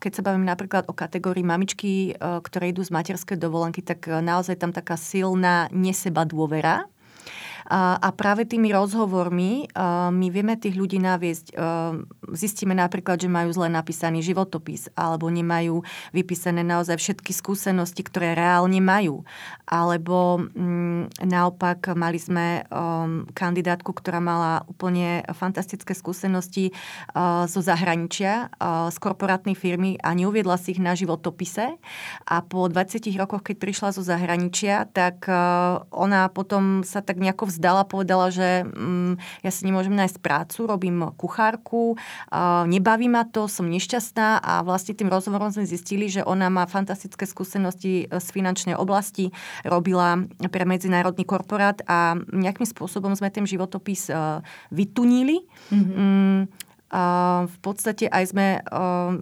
keď 0.00 0.12
sa 0.12 0.24
bavím 0.24 0.48
napríklad 0.48 0.88
o 0.88 0.96
kategórii 0.96 1.44
mamičky, 1.46 2.16
ktoré 2.18 2.72
idú 2.72 2.82
z 2.82 2.90
materskej 2.90 3.36
dovolenky, 3.36 3.84
tak 3.84 4.08
naozaj 4.08 4.56
tam 4.56 4.72
taká 4.72 4.96
silná 4.96 5.68
neseba 5.70 6.24
dôvera 6.24 6.88
a, 7.68 7.98
a 7.98 8.08
práve 8.14 8.48
tými 8.48 8.72
rozhovormi 8.72 9.70
my 10.12 10.28
vieme 10.32 10.54
tých 10.58 10.74
ľudí 10.74 10.98
naviesť. 10.98 11.54
Zistíme 12.32 12.74
napríklad, 12.74 13.20
že 13.20 13.28
majú 13.30 13.52
zle 13.54 13.68
napísaný 13.70 14.24
životopis 14.24 14.88
alebo 14.94 15.28
nemajú 15.28 15.82
vypísané 16.10 16.62
naozaj 16.62 16.98
všetky 16.98 17.32
skúsenosti, 17.34 18.02
ktoré 18.06 18.34
reálne 18.38 18.78
majú. 18.78 19.22
Alebo 19.66 20.42
mm, 20.52 21.24
naopak 21.26 21.92
mali 21.94 22.20
sme 22.20 22.64
um, 22.68 23.24
kandidátku, 23.32 23.92
ktorá 23.94 24.20
mala 24.20 24.62
úplne 24.68 25.24
fantastické 25.32 25.96
skúsenosti 25.96 26.72
uh, 27.12 27.48
zo 27.48 27.60
zahraničia, 27.64 28.52
uh, 28.58 28.88
z 28.92 28.96
korporátnej 29.00 29.56
firmy 29.56 29.96
a 30.00 30.12
neuviedla 30.12 30.56
si 30.60 30.76
ich 30.76 30.80
na 30.82 30.92
životopise. 30.92 31.80
A 32.28 32.36
po 32.44 32.68
20 32.68 33.02
rokoch, 33.16 33.42
keď 33.44 33.56
prišla 33.58 33.88
zo 33.96 34.02
zahraničia, 34.04 34.88
tak 34.92 35.26
uh, 35.26 35.84
ona 35.92 36.28
potom 36.28 36.84
sa 36.84 37.00
tak 37.00 37.18
nejako 37.18 37.48
vzdala, 37.52 37.84
povedala, 37.84 38.32
že 38.32 38.64
mm, 38.64 39.44
ja 39.44 39.50
si 39.52 39.62
nemôžem 39.68 39.92
nájsť 39.92 40.18
prácu, 40.24 40.64
robím 40.64 41.12
kuchárku, 41.14 41.94
uh, 41.94 42.64
nebaví 42.64 43.06
ma 43.12 43.28
to, 43.28 43.46
som 43.46 43.68
nešťastná 43.68 44.40
a 44.40 44.64
vlastne 44.64 44.96
tým 44.96 45.12
rozhovorom 45.12 45.52
sme 45.52 45.68
zistili, 45.68 46.08
že 46.08 46.24
ona 46.24 46.48
má 46.48 46.64
fantastické 46.64 47.28
skúsenosti 47.28 48.08
z 48.08 48.26
finančnej 48.32 48.74
oblasti, 48.74 49.30
robila 49.62 50.24
pre 50.48 50.64
medzinárodný 50.64 51.28
korporát 51.28 51.78
a 51.84 52.16
nejakým 52.32 52.66
spôsobom 52.66 53.12
sme 53.12 53.28
ten 53.28 53.44
životopis 53.44 54.08
uh, 54.08 54.40
vytunili. 54.72 55.44
Mm-hmm. 55.70 55.94
Um, 55.94 56.48
uh, 56.90 57.44
v 57.46 57.56
podstate 57.60 58.08
aj 58.08 58.24
sme 58.32 58.46
uh, 58.64 59.14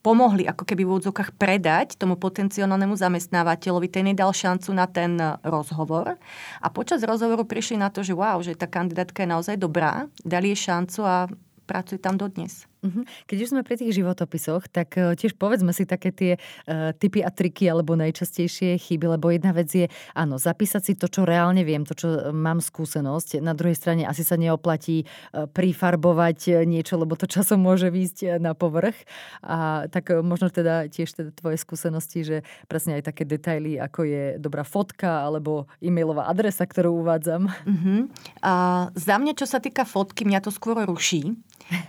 pomohli 0.00 0.48
ako 0.48 0.64
keby 0.64 0.82
v 0.84 0.90
úvodzokách 0.96 1.36
predať 1.36 2.00
tomu 2.00 2.16
potenciálnemu 2.16 2.96
zamestnávateľovi, 2.96 3.88
ten 3.90 4.08
nedal 4.08 4.32
šancu 4.32 4.70
na 4.72 4.88
ten 4.88 5.18
rozhovor. 5.44 6.16
A 6.60 6.66
počas 6.72 7.04
rozhovoru 7.04 7.44
prišli 7.44 7.76
na 7.76 7.92
to, 7.92 8.00
že 8.00 8.16
wow, 8.16 8.40
že 8.40 8.56
tá 8.56 8.70
kandidátka 8.70 9.24
je 9.24 9.32
naozaj 9.32 9.56
dobrá, 9.60 10.08
dali 10.22 10.52
jej 10.56 10.72
šancu 10.72 11.00
a 11.04 11.28
pracuje 11.68 12.00
tam 12.00 12.16
dodnes. 12.16 12.69
Mhm. 12.80 13.04
Keď 13.28 13.38
už 13.44 13.50
sme 13.52 13.60
pri 13.60 13.76
tých 13.76 13.92
životopisoch, 14.00 14.64
tak 14.72 14.96
e, 14.96 15.12
tiež 15.12 15.36
povedzme 15.36 15.68
si 15.76 15.84
také 15.84 16.08
tie 16.10 16.32
uh, 16.36 16.96
typy 16.96 17.20
a 17.20 17.28
triky 17.28 17.68
alebo 17.68 17.92
najčastejšie 17.92 18.80
chyby, 18.80 19.16
lebo 19.16 19.28
jedna 19.28 19.52
vec 19.52 19.68
je, 19.68 19.86
áno, 20.16 20.40
zapísať 20.40 20.82
si 20.82 20.92
to, 20.96 21.06
čo 21.06 21.28
reálne 21.28 21.60
viem, 21.60 21.84
to, 21.84 21.92
čo 21.92 22.32
mám 22.32 22.64
skúsenosť. 22.64 23.44
Na 23.44 23.52
druhej 23.52 23.76
strane 23.76 24.08
asi 24.08 24.24
sa 24.24 24.40
neoplatí 24.40 25.04
uh, 25.04 25.44
prifarbovať 25.44 26.64
niečo, 26.64 26.96
lebo 26.96 27.16
to 27.20 27.28
časom 27.28 27.60
môže 27.60 27.92
výjsť 27.92 28.40
na 28.40 28.56
povrch. 28.56 28.96
A 29.44 29.84
tak 29.92 30.08
možno 30.24 30.48
teda 30.48 30.88
tiež 30.88 31.12
teda 31.12 31.30
tvoje 31.36 31.60
skúsenosti, 31.60 32.24
že 32.24 32.36
presne 32.64 32.96
aj 33.00 33.12
také 33.12 33.28
detaily, 33.28 33.76
ako 33.76 34.08
je 34.08 34.24
dobrá 34.40 34.64
fotka 34.64 35.24
alebo 35.24 35.68
e-mailová 35.84 36.28
adresa, 36.32 36.64
ktorú 36.64 37.04
uvádzam. 37.04 37.48
Uh-huh. 37.48 38.08
Uh, 38.40 38.88
za 38.96 39.20
mňa, 39.20 39.36
čo 39.36 39.44
sa 39.44 39.60
týka 39.60 39.84
fotky, 39.84 40.24
mňa 40.24 40.40
to 40.40 40.50
skôr 40.54 40.80
ruší. 40.88 41.36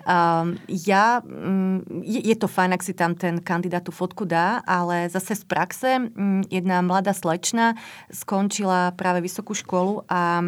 Uh, 0.03 0.53
ja, 0.87 1.21
mm, 1.21 2.03
je, 2.05 2.35
to 2.35 2.47
fajn, 2.49 2.73
ak 2.73 2.81
si 2.81 2.93
tam 2.97 3.13
ten 3.13 3.37
kandidát 3.37 3.85
tú 3.85 3.93
fotku 3.93 4.25
dá, 4.25 4.65
ale 4.65 5.11
zase 5.11 5.37
z 5.37 5.43
praxe 5.45 5.89
mm, 5.99 6.49
jedna 6.49 6.81
mladá 6.81 7.13
slečna 7.13 7.77
skončila 8.09 8.95
práve 8.97 9.21
vysokú 9.21 9.53
školu 9.53 10.07
a 10.09 10.41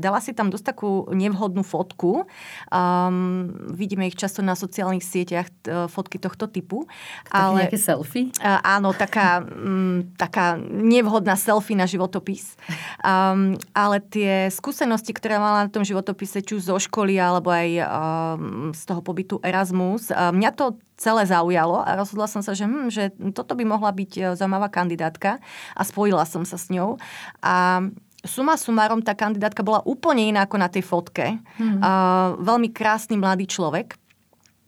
dala 0.00 0.18
si 0.24 0.32
tam 0.32 0.48
dosť 0.48 0.74
takú 0.74 1.10
nevhodnú 1.12 1.60
fotku. 1.66 2.24
Um, 2.70 3.50
vidíme 3.74 4.08
ich 4.08 4.16
často 4.16 4.40
na 4.40 4.56
sociálnych 4.56 5.04
sieťach, 5.04 5.50
fotky 5.90 6.16
tohto 6.16 6.46
typu. 6.48 6.88
Také 7.28 7.34
ale, 7.34 7.58
nejaké 7.66 7.78
selfie? 7.80 8.30
Áno, 8.44 8.94
taká, 8.94 9.44
um, 9.44 10.06
taká 10.16 10.56
nevhodná 10.60 11.34
selfie 11.34 11.76
na 11.76 11.84
životopis. 11.90 12.56
Um, 13.02 13.58
ale 13.74 14.00
tie 14.00 14.48
skúsenosti, 14.54 15.12
ktoré 15.12 15.36
mala 15.42 15.66
na 15.66 15.70
tom 15.70 15.82
životopise, 15.82 16.40
či 16.40 16.56
už 16.56 16.70
zo 16.70 16.76
školy, 16.78 17.18
alebo 17.18 17.50
aj 17.50 17.68
um, 17.82 18.70
z 18.70 18.82
toho 18.86 19.00
pobytu 19.02 19.36
Erasmus, 19.42 19.73
Erasmus. 19.74 20.14
Mňa 20.14 20.50
to 20.54 20.78
celé 20.94 21.26
zaujalo 21.26 21.82
a 21.82 21.98
rozhodla 21.98 22.30
som 22.30 22.40
sa, 22.40 22.54
že, 22.54 22.64
hm, 22.64 22.86
že 22.86 23.10
toto 23.34 23.58
by 23.58 23.66
mohla 23.66 23.90
byť 23.90 24.12
e, 24.14 24.20
zaujímavá 24.38 24.70
kandidátka 24.70 25.42
a 25.74 25.82
spojila 25.82 26.22
som 26.22 26.46
sa 26.46 26.54
s 26.54 26.70
ňou. 26.70 27.02
A 27.42 27.82
suma 28.22 28.54
sumárom 28.54 29.02
tá 29.02 29.12
kandidátka 29.18 29.66
bola 29.66 29.82
úplne 29.82 30.30
iná 30.30 30.46
ako 30.46 30.56
na 30.56 30.70
tej 30.70 30.86
fotke. 30.86 31.42
Hmm. 31.60 31.76
Uh, 31.76 32.40
veľmi 32.40 32.72
krásny 32.72 33.20
mladý 33.20 33.44
človek. 33.44 34.00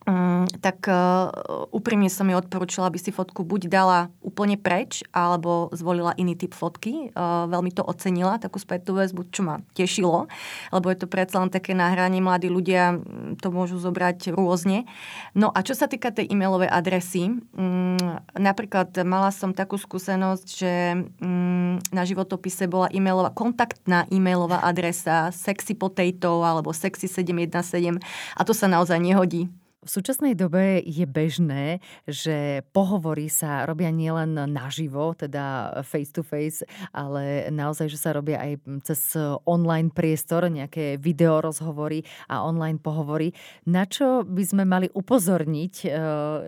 Um, 0.06 0.46
tak 0.62 0.86
uh, 0.86 1.34
úprimne 1.74 2.06
som 2.06 2.30
jej 2.30 2.38
odporúčala, 2.38 2.94
aby 2.94 3.02
si 3.02 3.10
fotku 3.10 3.42
buď 3.42 3.66
dala 3.66 4.06
úplne 4.22 4.54
preč, 4.54 5.02
alebo 5.10 5.66
zvolila 5.74 6.14
iný 6.14 6.38
typ 6.38 6.54
fotky. 6.54 7.10
Uh, 7.10 7.50
veľmi 7.50 7.74
to 7.74 7.82
ocenila, 7.82 8.38
takú 8.38 8.62
spätnú 8.62 9.02
väzbu, 9.02 9.26
čo 9.34 9.42
ma 9.42 9.58
tešilo, 9.74 10.30
lebo 10.70 10.86
je 10.94 10.98
to 11.02 11.10
predsa 11.10 11.42
len 11.42 11.50
také 11.50 11.74
nahranie, 11.74 12.22
mladí 12.22 12.46
ľudia 12.46 13.02
to 13.42 13.50
môžu 13.50 13.82
zobrať 13.82 14.30
rôzne. 14.30 14.86
No 15.34 15.50
a 15.50 15.66
čo 15.66 15.74
sa 15.74 15.90
týka 15.90 16.14
tej 16.14 16.30
e-mailovej 16.30 16.70
adresy, 16.70 17.26
um, 17.58 17.98
napríklad 18.38 18.94
mala 19.02 19.34
som 19.34 19.50
takú 19.50 19.74
skúsenosť, 19.74 20.46
že 20.46 21.02
um, 21.18 21.82
na 21.90 22.06
životopise 22.06 22.70
bola 22.70 22.86
e-mailová, 22.94 23.34
kontaktná 23.34 24.06
e-mailová 24.14 24.62
adresa 24.62 25.34
sexy 25.34 25.74
potato 25.74 26.46
alebo 26.46 26.70
sexy 26.70 27.10
717 27.10 27.98
a 28.38 28.40
to 28.46 28.54
sa 28.54 28.70
naozaj 28.70 29.02
nehodí 29.02 29.50
V 29.86 29.90
súčasnej 30.02 30.34
dobe 30.34 30.82
je 30.82 31.06
bežné, 31.06 31.78
že 32.10 32.66
pohovory 32.74 33.30
sa 33.30 33.62
robia 33.70 33.94
nielen 33.94 34.34
naživo, 34.50 35.14
teda 35.14 35.78
face 35.86 36.10
to 36.10 36.26
face, 36.26 36.66
ale 36.90 37.46
naozaj, 37.54 37.86
že 37.86 37.94
sa 37.94 38.10
robia 38.10 38.42
aj 38.42 38.52
cez 38.82 39.14
online 39.46 39.94
priestor, 39.94 40.50
nejaké 40.50 40.98
video 40.98 41.38
rozhovory 41.38 42.02
a 42.26 42.42
online 42.42 42.82
pohovory. 42.82 43.30
Na 43.70 43.86
čo 43.86 44.26
by 44.26 44.42
sme 44.42 44.66
mali 44.66 44.90
upozorniť, 44.90 45.74
e, 45.86 45.88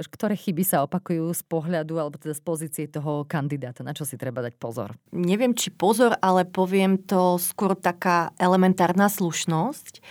ktoré 0.02 0.34
chyby 0.34 0.66
sa 0.66 0.82
opakujú 0.82 1.30
z 1.30 1.42
pohľadu 1.46 1.94
alebo 1.94 2.18
teda 2.18 2.34
z 2.34 2.42
pozície 2.42 2.84
toho 2.90 3.22
kandidáta? 3.22 3.86
Na 3.86 3.94
čo 3.94 4.02
si 4.02 4.18
treba 4.18 4.42
dať 4.42 4.58
pozor? 4.58 4.98
Neviem, 5.14 5.54
či 5.54 5.70
pozor, 5.70 6.18
ale 6.18 6.42
poviem 6.42 6.98
to 6.98 7.38
skôr 7.38 7.78
taká 7.78 8.34
elementárna 8.42 9.06
slušnosť. 9.06 10.02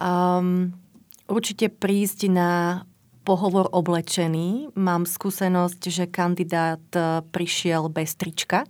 Um, 0.00 0.72
určite 1.30 1.70
prísť 1.70 2.28
na 2.28 2.82
pohovor 3.20 3.68
oblečený. 3.70 4.74
Mám 4.74 5.04
skúsenosť, 5.04 5.80
že 5.92 6.04
kandidát 6.08 6.82
e, 6.96 7.20
prišiel 7.30 7.92
bez 7.92 8.16
trička. 8.16 8.64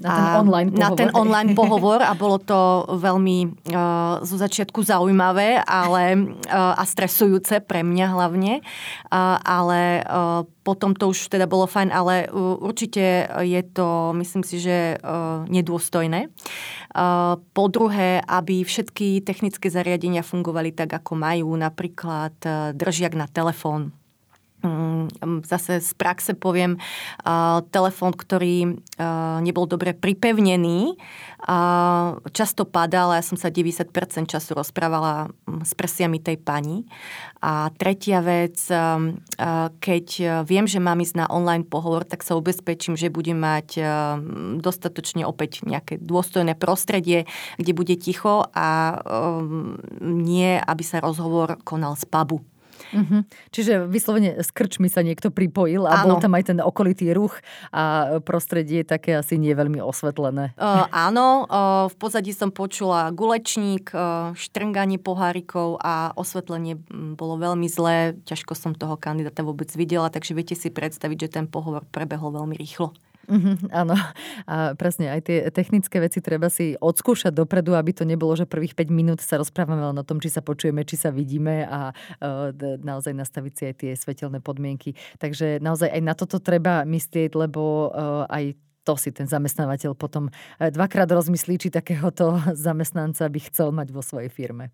Na 0.00 0.10
ten 0.10 0.26
online 0.40 0.68
pohovor. 0.72 0.82
Na 0.82 0.88
ten 0.96 1.10
online 1.12 1.50
pohovor 1.60 2.00
a 2.02 2.12
bolo 2.16 2.42
to 2.42 2.88
veľmi 2.98 3.70
uh, 3.70 4.24
zo 4.26 4.36
začiatku 4.40 4.82
zaujímavé 4.82 5.62
ale, 5.62 6.34
uh, 6.50 6.74
a 6.74 6.82
stresujúce 6.82 7.62
pre 7.62 7.86
mňa 7.86 8.06
hlavne. 8.10 8.52
Uh, 9.12 9.38
ale 9.44 10.02
uh, 10.02 10.42
potom 10.64 10.96
to 10.96 11.12
už 11.12 11.28
teda 11.28 11.44
bolo 11.44 11.68
fajn, 11.68 11.92
ale 11.92 12.26
určite 12.64 13.28
je 13.44 13.62
to, 13.68 14.16
myslím 14.16 14.40
si, 14.40 14.56
že 14.64 14.96
nedôstojné. 15.52 16.32
Po 17.36 17.64
druhé, 17.68 18.24
aby 18.24 18.64
všetky 18.64 19.20
technické 19.20 19.68
zariadenia 19.68 20.24
fungovali 20.24 20.72
tak, 20.72 20.96
ako 20.96 21.20
majú, 21.20 21.52
napríklad 21.52 22.32
držiak 22.72 23.12
na 23.12 23.28
telefón, 23.28 23.92
zase 25.44 25.84
z 25.84 25.92
praxe 25.94 26.32
poviem, 26.34 26.80
telefón, 27.70 28.12
ktorý 28.16 28.80
nebol 29.44 29.68
dobre 29.68 29.92
pripevnený, 29.92 30.96
často 32.32 32.64
padal 32.64 33.12
a 33.12 33.20
ja 33.20 33.24
som 33.24 33.36
sa 33.36 33.52
90% 33.52 33.92
času 34.24 34.56
rozprávala 34.56 35.28
mm, 35.28 35.68
s 35.68 35.72
prsiami 35.76 36.16
tej 36.16 36.40
pani. 36.40 36.88
A 37.44 37.68
tretia 37.76 38.24
vec, 38.24 38.56
keď 39.76 40.06
viem, 40.48 40.64
že 40.64 40.80
mám 40.80 41.04
ísť 41.04 41.20
na 41.20 41.26
online 41.28 41.68
pohovor, 41.68 42.08
tak 42.08 42.24
sa 42.24 42.40
ubezpečím, 42.40 42.96
že 42.96 43.12
budem 43.12 43.36
mať 43.36 43.76
dostatočne 44.64 45.28
opäť 45.28 45.60
nejaké 45.68 46.00
dôstojné 46.00 46.56
prostredie, 46.56 47.28
kde 47.60 47.72
bude 47.76 47.92
ticho 48.00 48.48
a 48.56 48.96
nie, 50.00 50.56
aby 50.56 50.84
sa 50.88 51.04
rozhovor 51.04 51.60
konal 51.68 52.00
z 52.00 52.08
pubu. 52.08 52.40
Mm-hmm. 52.94 53.20
Čiže 53.50 53.72
vyslovene 53.90 54.38
s 54.38 54.54
krčmi 54.54 54.86
sa 54.86 55.02
niekto 55.02 55.34
pripojil 55.34 55.84
a 55.84 56.06
áno. 56.06 56.14
bol 56.14 56.18
tam 56.22 56.38
aj 56.38 56.54
ten 56.54 56.58
okolitý 56.62 57.10
ruch 57.10 57.42
a 57.74 58.16
prostredie 58.22 58.86
také 58.86 59.18
asi 59.18 59.34
nie 59.34 59.50
veľmi 59.52 59.82
osvetlené. 59.82 60.54
Uh, 60.54 60.86
áno, 60.94 61.44
uh, 61.50 61.90
v 61.90 61.94
pozadí 61.98 62.30
som 62.30 62.54
počula 62.54 63.10
gulečník, 63.10 63.90
uh, 63.90 64.30
štrnganie 64.38 65.02
pohárikov 65.02 65.82
a 65.82 66.14
osvetlenie 66.14 66.78
bolo 67.18 67.34
veľmi 67.36 67.66
zlé. 67.66 68.14
Ťažko 68.22 68.54
som 68.54 68.72
toho 68.72 68.94
kandidáta 68.94 69.42
vôbec 69.42 69.68
videla, 69.74 70.08
takže 70.08 70.38
viete 70.38 70.54
si 70.54 70.70
predstaviť, 70.70 71.26
že 71.26 71.34
ten 71.40 71.44
pohovor 71.50 71.82
prebehol 71.90 72.30
veľmi 72.30 72.54
rýchlo. 72.54 72.94
Mm-hmm, 73.24 73.72
áno. 73.72 73.96
A 74.44 74.76
presne, 74.76 75.10
aj 75.10 75.20
tie 75.26 75.38
technické 75.48 76.00
veci 76.00 76.20
treba 76.20 76.52
si 76.52 76.76
odskúšať 76.76 77.32
dopredu, 77.32 77.76
aby 77.76 77.96
to 77.96 78.04
nebolo, 78.04 78.36
že 78.36 78.48
prvých 78.48 78.76
5 78.76 78.92
minút 78.92 79.20
sa 79.24 79.40
rozprávame 79.40 79.80
len 79.80 79.96
o 79.96 80.04
tom, 80.06 80.20
či 80.20 80.28
sa 80.28 80.44
počujeme, 80.44 80.84
či 80.84 81.00
sa 81.00 81.08
vidíme 81.10 81.64
a 81.64 81.90
uh, 81.90 82.52
naozaj 82.80 83.16
nastaviť 83.16 83.52
si 83.52 83.62
aj 83.64 83.74
tie 83.80 83.92
svetelné 83.96 84.38
podmienky. 84.44 84.94
Takže 85.16 85.58
naozaj 85.58 85.88
aj 85.90 86.02
na 86.04 86.14
toto 86.16 86.38
treba 86.40 86.84
myslieť, 86.84 87.32
lebo 87.36 87.90
uh, 87.90 88.28
aj 88.28 88.54
to 88.84 88.94
si 89.00 89.10
ten 89.10 89.24
zamestnávateľ 89.24 89.96
potom 89.96 90.28
e, 90.60 90.68
dvakrát 90.68 91.08
rozmyslí, 91.08 91.56
či 91.56 91.68
takéhoto 91.72 92.36
zamestnanca 92.68 93.24
by 93.32 93.40
chcel 93.48 93.72
mať 93.72 93.88
vo 93.90 94.04
svojej 94.04 94.28
firme. 94.28 94.70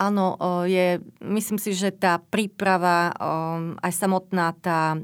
Áno, 0.00 0.40
je, 0.64 0.96
myslím 1.20 1.60
si, 1.60 1.76
že 1.76 1.92
tá 1.92 2.16
príprava, 2.16 3.12
aj 3.84 3.92
samotná 3.92 4.56
tá, 4.56 4.96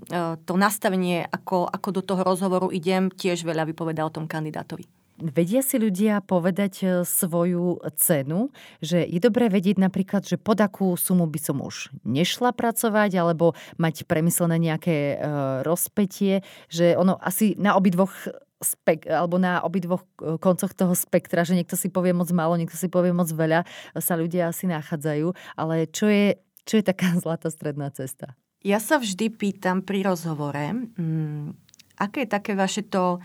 to 0.48 0.56
nastavenie, 0.56 1.28
ako, 1.28 1.68
ako 1.68 2.00
do 2.00 2.02
toho 2.02 2.24
rozhovoru 2.24 2.72
idem, 2.72 3.12
tiež 3.12 3.44
veľa 3.44 3.68
vypoveda 3.68 4.08
o 4.08 4.14
tom 4.14 4.24
kandidátovi. 4.24 4.88
Vedia 5.16 5.64
si 5.64 5.80
ľudia 5.80 6.20
povedať 6.20 6.74
e, 6.84 6.86
svoju 7.00 7.80
cenu, 7.96 8.52
že 8.84 9.00
je 9.00 9.16
dobré 9.16 9.48
vedieť 9.48 9.80
napríklad, 9.80 10.28
že 10.28 10.36
pod 10.36 10.60
akú 10.60 10.92
sumu 10.92 11.24
by 11.24 11.40
som 11.40 11.64
už 11.64 11.88
nešla 12.04 12.52
pracovať, 12.52 13.16
alebo 13.16 13.56
mať 13.80 14.04
premyslené 14.04 14.60
nejaké 14.60 14.96
e, 14.96 15.16
rozpetie, 15.64 16.44
že 16.68 17.00
ono 17.00 17.16
asi 17.16 17.56
na 17.56 17.80
obidvoch 17.80 18.12
spek, 18.60 19.04
alebo 19.08 19.36
na 19.36 19.60
obidvoch 19.60 20.04
e, 20.20 20.40
koncoch 20.40 20.72
toho 20.72 20.96
spektra, 20.96 21.44
že 21.44 21.56
niekto 21.56 21.76
si 21.76 21.92
povie 21.92 22.16
moc 22.16 22.28
málo, 22.32 22.56
niekto 22.56 22.76
si 22.76 22.88
povie 22.88 23.12
moc 23.12 23.28
veľa, 23.28 23.68
sa 24.00 24.14
ľudia 24.16 24.48
asi 24.48 24.64
nachádzajú. 24.68 25.32
Ale 25.60 25.88
čo 25.92 26.08
je, 26.08 26.40
čo 26.64 26.80
je 26.80 26.84
taká 26.84 27.12
zlatá 27.22 27.52
stredná 27.52 27.92
cesta? 27.92 28.32
Ja 28.64 28.80
sa 28.82 28.98
vždy 28.98 29.30
pýtam 29.30 29.84
pri 29.84 30.02
rozhovore, 30.02 30.74
hmm, 30.74 31.54
aké 32.00 32.24
je 32.24 32.32
také 32.32 32.52
vaše 32.56 32.82
to 32.82 33.20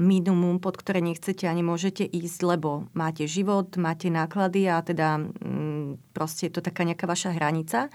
minimum, 0.00 0.56
pod 0.56 0.80
ktoré 0.80 1.04
nechcete 1.04 1.44
ani 1.44 1.60
môžete 1.60 2.02
ísť, 2.08 2.40
lebo 2.42 2.88
máte 2.96 3.28
život, 3.28 3.76
máte 3.76 4.08
náklady 4.08 4.66
a 4.68 4.80
teda 4.80 5.20
mm, 5.20 6.16
proste 6.16 6.48
je 6.48 6.52
to 6.56 6.64
taká 6.64 6.88
nejaká 6.88 7.04
vaša 7.04 7.36
hranica. 7.36 7.92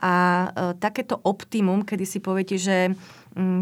A 0.00 0.12
e, 0.12 0.46
takéto 0.76 1.16
optimum, 1.24 1.84
kedy 1.84 2.04
si 2.04 2.18
poviete, 2.20 2.60
že 2.60 2.92
mm, 2.92 3.19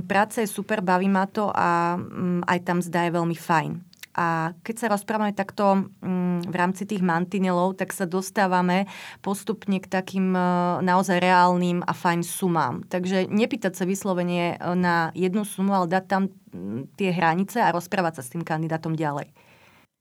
práca 0.08 0.40
je 0.40 0.48
super, 0.48 0.80
baví 0.80 1.08
ma 1.08 1.28
to 1.28 1.52
a 1.52 2.00
mm, 2.00 2.48
aj 2.48 2.58
tam 2.64 2.78
zdá 2.80 3.04
je 3.08 3.16
veľmi 3.16 3.36
fajn. 3.36 3.72
A 4.18 4.50
keď 4.66 4.74
sa 4.74 4.86
rozprávame 4.90 5.30
takto 5.30 5.86
mm, 6.02 6.50
v 6.50 6.54
rámci 6.58 6.82
tých 6.90 7.06
mantinelov, 7.06 7.78
tak 7.78 7.94
sa 7.94 8.02
dostávame 8.02 8.90
postupne 9.22 9.78
k 9.78 9.86
takým 9.86 10.34
e, 10.34 10.42
naozaj 10.82 11.22
reálnym 11.22 11.86
a 11.86 11.94
fajn 11.94 12.26
sumám. 12.26 12.82
Takže 12.90 13.30
nepýtať 13.30 13.78
sa 13.78 13.86
vyslovene 13.86 14.58
e, 14.58 14.74
na 14.74 15.14
jednu 15.14 15.46
sumu, 15.46 15.70
ale 15.70 15.86
dať 15.86 16.04
tam 16.10 16.22
mm, 16.26 16.98
tie 16.98 17.14
hranice 17.14 17.62
a 17.62 17.70
rozprávať 17.70 18.18
sa 18.18 18.22
s 18.26 18.34
tým 18.34 18.42
kandidátom 18.42 18.98
ďalej. 18.98 19.30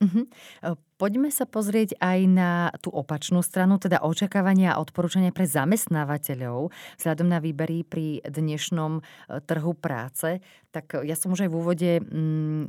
Uh-huh. 0.02 0.26
Poďme 0.98 1.30
sa 1.30 1.46
pozrieť 1.46 1.94
aj 2.02 2.20
na 2.26 2.74
tú 2.82 2.90
opačnú 2.90 3.46
stranu, 3.46 3.78
teda 3.78 4.02
očakávania 4.02 4.74
a 4.74 4.82
odporúčania 4.82 5.30
pre 5.30 5.46
zamestnávateľov 5.46 6.74
vzhľadom 6.98 7.28
na 7.30 7.38
výbery 7.38 7.86
pri 7.86 8.26
dnešnom 8.26 9.06
trhu 9.46 9.78
práce. 9.78 10.42
Tak 10.74 11.06
ja 11.06 11.14
som 11.14 11.38
už 11.38 11.46
aj 11.46 11.50
v 11.54 11.58
úvode 11.62 11.92
mm, 12.02 12.64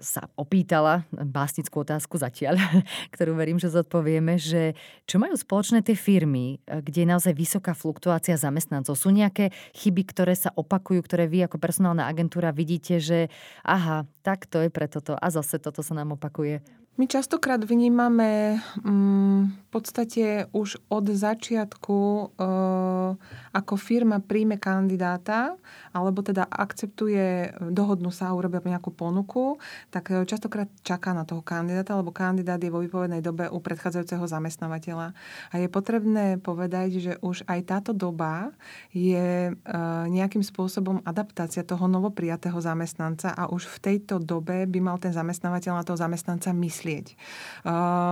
sa 0.00 0.32
opýtala 0.32 1.04
básnickú 1.12 1.84
otázku 1.84 2.16
zatiaľ, 2.16 2.56
ktorú 3.14 3.36
verím, 3.36 3.60
že 3.60 3.68
zodpovieme, 3.68 4.40
že 4.40 4.72
čo 5.04 5.20
majú 5.20 5.36
spoločné 5.36 5.84
tie 5.84 5.92
firmy, 5.92 6.56
kde 6.64 7.04
je 7.04 7.10
naozaj 7.12 7.36
vysoká 7.36 7.76
fluktuácia 7.76 8.32
zamestnancov? 8.40 8.96
Sú 8.96 9.12
nejaké 9.12 9.52
chyby, 9.76 10.08
ktoré 10.08 10.32
sa 10.32 10.56
opakujú, 10.56 11.04
ktoré 11.04 11.28
vy 11.28 11.44
ako 11.44 11.60
personálna 11.60 12.08
agentúra 12.08 12.48
vidíte, 12.48 12.96
že 12.96 13.28
aha, 13.60 14.08
tak 14.24 14.48
to 14.48 14.64
je 14.64 14.72
pre 14.72 14.88
toto 14.88 15.20
a 15.20 15.26
zase 15.28 15.60
toto 15.60 15.84
sa 15.84 15.92
nám 15.92 16.16
opakuje? 16.16 16.81
My 16.98 17.06
častokrát 17.06 17.64
vnímame 17.64 18.60
v 18.84 19.61
podstate 19.72 20.52
už 20.52 20.76
od 20.92 21.08
začiatku, 21.08 21.96
uh, 22.36 23.16
ako 23.56 23.74
firma 23.80 24.20
príjme 24.20 24.60
kandidáta, 24.60 25.56
alebo 25.96 26.20
teda 26.20 26.44
akceptuje, 26.44 27.56
dohodnú 27.72 28.12
sa 28.12 28.36
urobia 28.36 28.60
nejakú 28.64 28.92
ponuku, 28.92 29.60
tak 29.92 30.08
e, 30.08 30.24
častokrát 30.24 30.68
čaká 30.80 31.12
na 31.12 31.28
toho 31.28 31.44
kandidáta, 31.44 31.96
lebo 32.00 32.08
kandidát 32.12 32.56
je 32.56 32.72
vo 32.72 32.80
výpovednej 32.80 33.20
dobe 33.20 33.48
u 33.52 33.60
predchádzajúceho 33.60 34.24
zamestnávateľa. 34.24 35.12
A 35.52 35.54
je 35.60 35.68
potrebné 35.68 36.40
povedať, 36.40 36.88
že 36.96 37.12
už 37.20 37.44
aj 37.44 37.60
táto 37.68 37.92
doba 37.92 38.56
je 38.92 39.52
uh, 39.52 40.06
nejakým 40.08 40.40
spôsobom 40.40 41.04
adaptácia 41.04 41.60
toho 41.60 41.84
novoprijatého 41.88 42.56
zamestnanca 42.56 43.36
a 43.36 43.52
už 43.52 43.68
v 43.68 43.78
tejto 43.80 44.16
dobe 44.16 44.64
by 44.64 44.78
mal 44.80 44.96
ten 44.96 45.12
zamestnávateľ 45.12 45.72
na 45.80 45.84
toho 45.84 46.00
zamestnanca 46.00 46.56
myslieť 46.56 46.82
myslieť. 46.82 47.06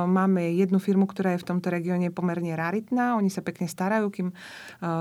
Máme 0.07 0.55
jednu 0.55 0.79
firmu, 0.79 1.11
ktorá 1.11 1.35
je 1.35 1.42
v 1.42 1.49
tomto 1.51 1.67
regióne 1.75 2.15
pomerne 2.15 2.55
raritná. 2.55 3.19
Oni 3.19 3.27
sa 3.27 3.43
pekne 3.43 3.67
starajú, 3.67 4.07
kým 4.15 4.29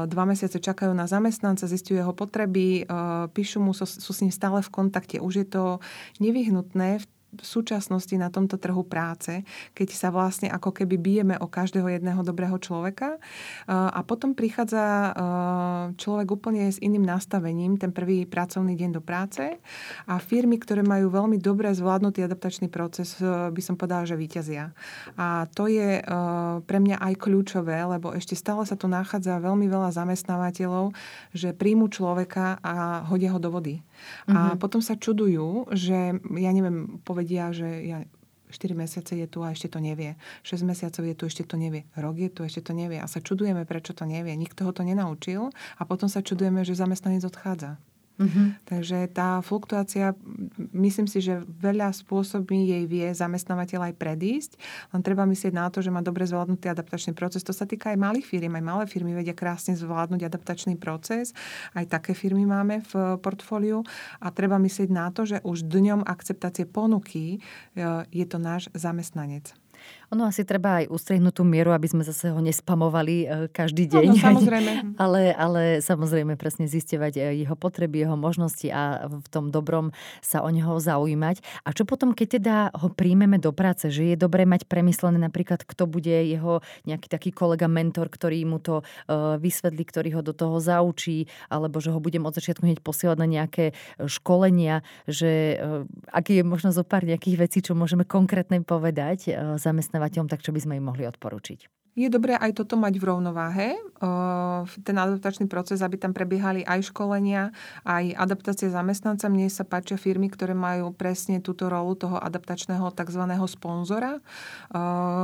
dva 0.10 0.24
mesiace 0.26 0.58
čakajú 0.58 0.90
na 0.98 1.06
zamestnanca, 1.06 1.70
zistujú 1.70 2.02
jeho 2.02 2.14
potreby, 2.18 2.90
píšu 3.38 3.62
mu, 3.62 3.78
sú 3.78 3.86
s 3.86 4.22
ním 4.26 4.34
stále 4.34 4.66
v 4.66 4.74
kontakte. 4.74 5.22
Už 5.22 5.46
je 5.46 5.48
to 5.48 5.64
nevyhnutné 6.18 6.98
v 6.98 7.06
v 7.30 7.46
súčasnosti 7.46 8.12
na 8.18 8.34
tomto 8.34 8.58
trhu 8.58 8.82
práce, 8.82 9.46
keď 9.78 9.90
sa 9.94 10.10
vlastne 10.10 10.50
ako 10.50 10.74
keby 10.74 10.96
bijeme 10.98 11.36
o 11.38 11.46
každého 11.46 11.86
jedného 11.86 12.26
dobrého 12.26 12.58
človeka. 12.58 13.22
A 13.70 14.02
potom 14.02 14.34
prichádza 14.34 15.14
človek 15.94 16.28
úplne 16.34 16.74
s 16.74 16.82
iným 16.82 17.06
nastavením, 17.06 17.78
ten 17.78 17.94
prvý 17.94 18.26
pracovný 18.26 18.74
deň 18.74 18.90
do 18.98 19.02
práce 19.04 19.62
a 20.10 20.16
firmy, 20.18 20.58
ktoré 20.58 20.82
majú 20.82 21.14
veľmi 21.14 21.38
dobre 21.38 21.70
zvládnutý 21.70 22.26
adaptačný 22.26 22.68
proces, 22.68 23.18
by 23.22 23.62
som 23.62 23.78
povedala, 23.78 24.10
že 24.10 24.18
víťazia. 24.18 24.74
A 25.14 25.46
to 25.54 25.70
je 25.70 26.02
pre 26.66 26.80
mňa 26.82 26.98
aj 26.98 27.14
kľúčové, 27.22 27.78
lebo 27.86 28.10
ešte 28.14 28.34
stále 28.34 28.66
sa 28.66 28.74
tu 28.74 28.90
nachádza 28.90 29.38
veľmi 29.38 29.70
veľa 29.70 29.94
zamestnávateľov, 29.94 30.98
že 31.32 31.54
príjmu 31.54 31.94
človeka 31.94 32.58
a 32.66 33.06
hodia 33.06 33.30
ho 33.34 33.40
do 33.40 33.54
vody. 33.54 33.80
Mm-hmm. 33.80 34.36
A 34.36 34.40
mhm. 34.54 34.58
potom 34.58 34.82
sa 34.82 34.96
čudujú, 34.96 35.70
že 35.76 36.18
ja 36.18 36.52
neviem, 36.52 37.00
povedia, 37.20 37.52
že 37.52 37.68
ja 37.84 38.00
4 38.48 38.80
mesiace 38.80 39.12
je 39.20 39.28
tu 39.28 39.44
a 39.44 39.52
ešte 39.52 39.68
to 39.68 39.84
nevie. 39.84 40.16
6 40.48 40.64
mesiacov 40.64 41.04
je 41.04 41.16
tu, 41.20 41.24
ešte 41.28 41.44
to 41.44 41.60
nevie. 41.60 41.84
Rok 42.00 42.16
je 42.16 42.30
tu, 42.32 42.48
ešte 42.48 42.64
to 42.64 42.72
nevie. 42.72 42.96
A 42.96 43.12
sa 43.12 43.20
čudujeme, 43.20 43.68
prečo 43.68 43.92
to 43.92 44.08
nevie. 44.08 44.40
Nikto 44.40 44.64
ho 44.64 44.72
to 44.72 44.88
nenaučil 44.88 45.52
a 45.76 45.82
potom 45.84 46.08
sa 46.08 46.24
čudujeme, 46.24 46.64
že 46.64 46.80
zamestnanec 46.80 47.28
odchádza. 47.28 47.76
Mm-hmm. 48.20 48.68
Takže 48.68 49.08
tá 49.16 49.40
fluktuácia, 49.40 50.12
myslím 50.76 51.08
si, 51.08 51.24
že 51.24 51.40
veľa 51.48 51.96
spôsobí 51.96 52.68
jej 52.68 52.84
vie 52.84 53.08
zamestnávateľ 53.16 53.90
aj 53.90 53.94
predísť, 53.96 54.52
len 54.92 55.00
treba 55.00 55.24
myslieť 55.24 55.56
na 55.56 55.72
to, 55.72 55.80
že 55.80 55.88
má 55.88 56.04
dobre 56.04 56.28
zvládnutý 56.28 56.68
adaptačný 56.68 57.16
proces. 57.16 57.48
To 57.48 57.56
sa 57.56 57.64
týka 57.64 57.96
aj 57.96 57.98
malých 58.04 58.28
firm, 58.28 58.60
aj 58.60 58.66
malé 58.68 58.84
firmy 58.92 59.16
vedia 59.16 59.32
krásne 59.32 59.80
zvládnuť 59.80 60.28
adaptačný 60.28 60.76
proces. 60.76 61.32
Aj 61.72 61.88
také 61.88 62.12
firmy 62.12 62.44
máme 62.44 62.84
v 62.92 63.16
portfóliu 63.24 63.88
a 64.20 64.28
treba 64.36 64.60
myslieť 64.60 64.90
na 64.92 65.08
to, 65.16 65.24
že 65.24 65.40
už 65.48 65.72
dňom 65.72 66.04
akceptácie 66.04 66.68
ponuky 66.68 67.40
e, 67.40 68.04
je 68.12 68.26
to 68.28 68.36
náš 68.36 68.68
zamestnanec. 68.76 69.56
Ono 70.10 70.26
asi 70.26 70.42
treba 70.42 70.82
aj 70.82 70.90
ustriehnúť 70.90 71.38
tú 71.38 71.46
mieru, 71.46 71.70
aby 71.70 71.86
sme 71.86 72.02
zase 72.02 72.34
ho 72.34 72.42
nespamovali 72.42 73.16
e, 73.22 73.26
každý 73.54 73.86
deň. 73.86 74.06
No, 74.10 74.14
no 74.18 74.24
samozrejme. 74.26 74.72
ale, 75.06 75.22
ale 75.38 75.62
samozrejme 75.86 76.34
presne 76.34 76.66
zistovať 76.66 77.14
e, 77.22 77.46
jeho 77.46 77.54
potreby, 77.54 78.02
jeho 78.02 78.18
možnosti 78.18 78.66
a 78.74 79.06
v 79.06 79.28
tom 79.30 79.54
dobrom 79.54 79.94
sa 80.26 80.42
o 80.42 80.50
neho 80.50 80.82
zaujímať. 80.82 81.46
A 81.62 81.78
čo 81.78 81.86
potom, 81.86 82.18
keď 82.18 82.28
teda 82.42 82.56
ho 82.74 82.90
príjmeme 82.90 83.38
do 83.38 83.54
práce, 83.54 83.86
že 83.94 84.10
je 84.10 84.18
dobré 84.18 84.50
mať 84.50 84.66
premyslené 84.66 85.22
napríklad, 85.22 85.62
kto 85.62 85.86
bude 85.86 86.26
jeho 86.26 86.66
nejaký 86.90 87.06
taký 87.06 87.30
kolega, 87.30 87.70
mentor, 87.70 88.10
ktorý 88.10 88.42
mu 88.50 88.58
to 88.58 88.82
e, 88.82 89.38
vysvetlí, 89.38 89.84
ktorý 89.86 90.10
ho 90.18 90.22
do 90.26 90.34
toho 90.34 90.58
zaučí, 90.58 91.30
alebo 91.54 91.78
že 91.78 91.94
ho 91.94 92.02
budem 92.02 92.26
od 92.26 92.34
začiatku 92.34 92.66
hneď 92.66 92.82
posielať 92.82 93.18
na 93.22 93.30
nejaké 93.30 93.78
školenia, 94.02 94.82
že 95.06 95.62
aký 96.10 96.42
je 96.42 96.44
možno 96.44 96.74
zo 96.74 96.82
pár 96.82 97.06
nejakých 97.06 97.38
vecí, 97.38 97.60
čo 97.62 97.78
môžeme 97.78 98.10
konkrétne 98.10 98.66
povedať 98.66 99.30
zamestnať 99.62 99.99
zamestnávateľom, 100.00 100.32
tak 100.32 100.40
čo 100.40 100.56
by 100.56 100.60
sme 100.64 100.80
im 100.80 100.88
mohli 100.88 101.04
odporučiť? 101.04 101.68
Je 101.98 102.08
dobré 102.08 102.38
aj 102.40 102.56
toto 102.56 102.80
mať 102.80 102.96
v 102.96 103.12
rovnováhe, 103.12 103.76
ten 104.88 104.96
adaptačný 104.96 105.52
proces, 105.52 105.84
aby 105.84 106.00
tam 106.00 106.16
prebiehali 106.16 106.64
aj 106.64 106.96
školenia, 106.96 107.52
aj 107.84 108.16
adaptácie 108.16 108.72
zamestnanca. 108.72 109.28
Mne 109.28 109.52
sa 109.52 109.68
páčia 109.68 110.00
firmy, 110.00 110.32
ktoré 110.32 110.56
majú 110.56 110.96
presne 110.96 111.44
túto 111.44 111.68
rolu 111.68 112.00
toho 112.00 112.16
adaptačného 112.16 112.88
tzv. 112.96 113.24
sponzora, 113.52 114.24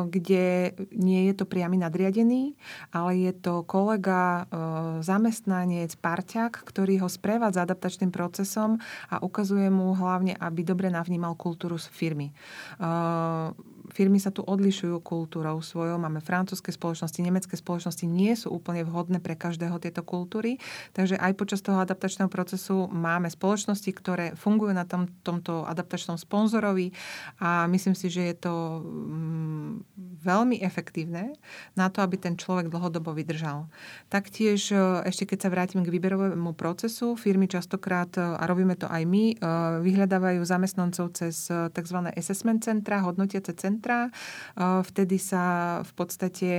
kde 0.09 0.75
nie 0.91 1.31
je 1.31 1.33
to 1.37 1.47
priamy 1.47 1.79
nadriadený, 1.79 2.59
ale 2.91 3.23
je 3.23 3.31
to 3.31 3.63
kolega, 3.63 4.49
zamestnanec, 4.99 5.95
parťák, 5.95 6.59
ktorý 6.59 7.07
ho 7.07 7.07
sprevádza 7.07 7.63
adaptačným 7.63 8.11
procesom 8.11 8.83
a 9.07 9.23
ukazuje 9.23 9.71
mu 9.71 9.95
hlavne, 9.95 10.35
aby 10.35 10.67
dobre 10.67 10.91
navnímal 10.91 11.39
kultúru 11.39 11.79
firmy 11.79 12.35
firmy 13.95 14.19
sa 14.19 14.35
tu 14.35 14.43
odlišujú 14.43 14.99
kultúrou 14.99 15.63
svojou. 15.63 15.95
Máme 15.95 16.19
francúzske 16.19 16.75
spoločnosti, 16.75 17.23
nemecké 17.23 17.55
spoločnosti 17.55 18.03
nie 18.03 18.35
sú 18.35 18.51
úplne 18.51 18.83
vhodné 18.83 19.23
pre 19.23 19.39
každého 19.39 19.79
tieto 19.79 20.03
kultúry. 20.03 20.59
Takže 20.91 21.15
aj 21.15 21.31
počas 21.39 21.63
toho 21.63 21.79
adaptačného 21.79 22.27
procesu 22.27 22.91
máme 22.91 23.31
spoločnosti, 23.31 23.87
ktoré 23.95 24.35
fungujú 24.35 24.75
na 24.75 24.83
tom, 24.83 25.07
tomto 25.23 25.63
adaptačnom 25.63 26.19
sponzorovi 26.19 26.91
a 27.39 27.71
myslím 27.71 27.95
si, 27.95 28.11
že 28.11 28.35
je 28.35 28.35
to 28.35 28.53
mm, 28.83 29.71
veľmi 30.25 30.59
efektívne 30.59 31.37
na 31.77 31.87
to, 31.87 32.01
aby 32.01 32.17
ten 32.17 32.35
človek 32.35 32.67
dlhodobo 32.67 33.13
vydržal. 33.13 33.69
Taktiež 34.09 34.73
e, 34.73 35.05
ešte 35.05 35.29
keď 35.29 35.37
sa 35.45 35.53
vrátim 35.53 35.85
k 35.85 35.93
výberovému 35.93 36.57
procesu, 36.57 37.13
firmy 37.13 37.45
častokrát, 37.45 38.09
e, 38.17 38.25
a 38.25 38.43
robíme 38.49 38.73
to 38.73 38.89
aj 38.89 39.05
my, 39.05 39.23
e, 39.31 39.35
vyhľadávajú 39.85 40.41
zamestnancov 40.41 41.13
cez 41.13 41.47
tzv. 41.47 41.97
assessment 42.17 42.65
centra, 42.65 43.05
hodnotiace 43.05 43.53
centra, 43.53 43.84
centra. 43.85 44.09
Vtedy 44.57 45.21
sa 45.21 45.43
v 45.85 45.91
podstate 45.93 46.49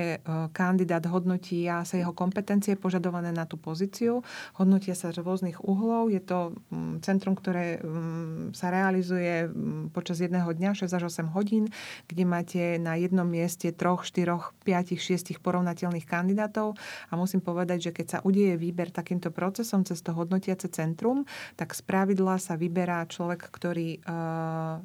kandidát 0.55 1.03
hodnotí 1.11 1.67
a 1.67 1.83
sa 1.83 1.99
jeho 1.99 2.15
kompetencie 2.15 2.79
požadované 2.79 3.35
na 3.35 3.51
tú 3.51 3.59
pozíciu. 3.59 4.23
Hodnotia 4.55 4.95
sa 4.95 5.11
z 5.11 5.27
rôznych 5.27 5.59
uhlov. 5.67 6.15
Je 6.15 6.23
to 6.23 6.55
mm, 6.71 7.03
centrum, 7.03 7.35
ktoré 7.35 7.83
mm, 7.83 8.55
sa 8.55 8.71
realizuje 8.71 9.51
mm, 9.51 9.91
počas 9.91 10.23
jedného 10.23 10.47
dňa, 10.47 10.87
6 10.87 10.87
až 10.87 11.03
8 11.11 11.35
hodín, 11.35 11.67
kde 12.07 12.23
máte 12.23 12.63
na 12.79 12.95
jednom 12.95 13.27
mieste 13.27 13.75
3, 13.75 14.07
4, 14.07 14.63
5, 14.63 14.95
6 14.95 15.43
porovnateľných 15.43 16.07
kandidátov. 16.07 16.79
A 17.11 17.13
musím 17.19 17.43
povedať, 17.43 17.91
že 17.91 17.95
keď 17.97 18.07
sa 18.07 18.19
udieje 18.23 18.55
výber 18.55 18.95
takýmto 18.95 19.35
procesom 19.35 19.83
cez 19.83 19.99
to 19.99 20.15
hodnotiace 20.15 20.71
centrum, 20.71 21.27
tak 21.59 21.75
z 21.75 21.83
pravidla 21.83 22.39
sa 22.39 22.55
vyberá 22.55 23.03
človek, 23.09 23.51
ktorý 23.51 23.99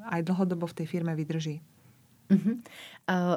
aj 0.07 0.21
dlhodobo 0.23 0.65
v 0.71 0.77
tej 0.81 0.87
firme 0.87 1.13
vydrží. 1.13 1.61
Mhm. 2.31 2.63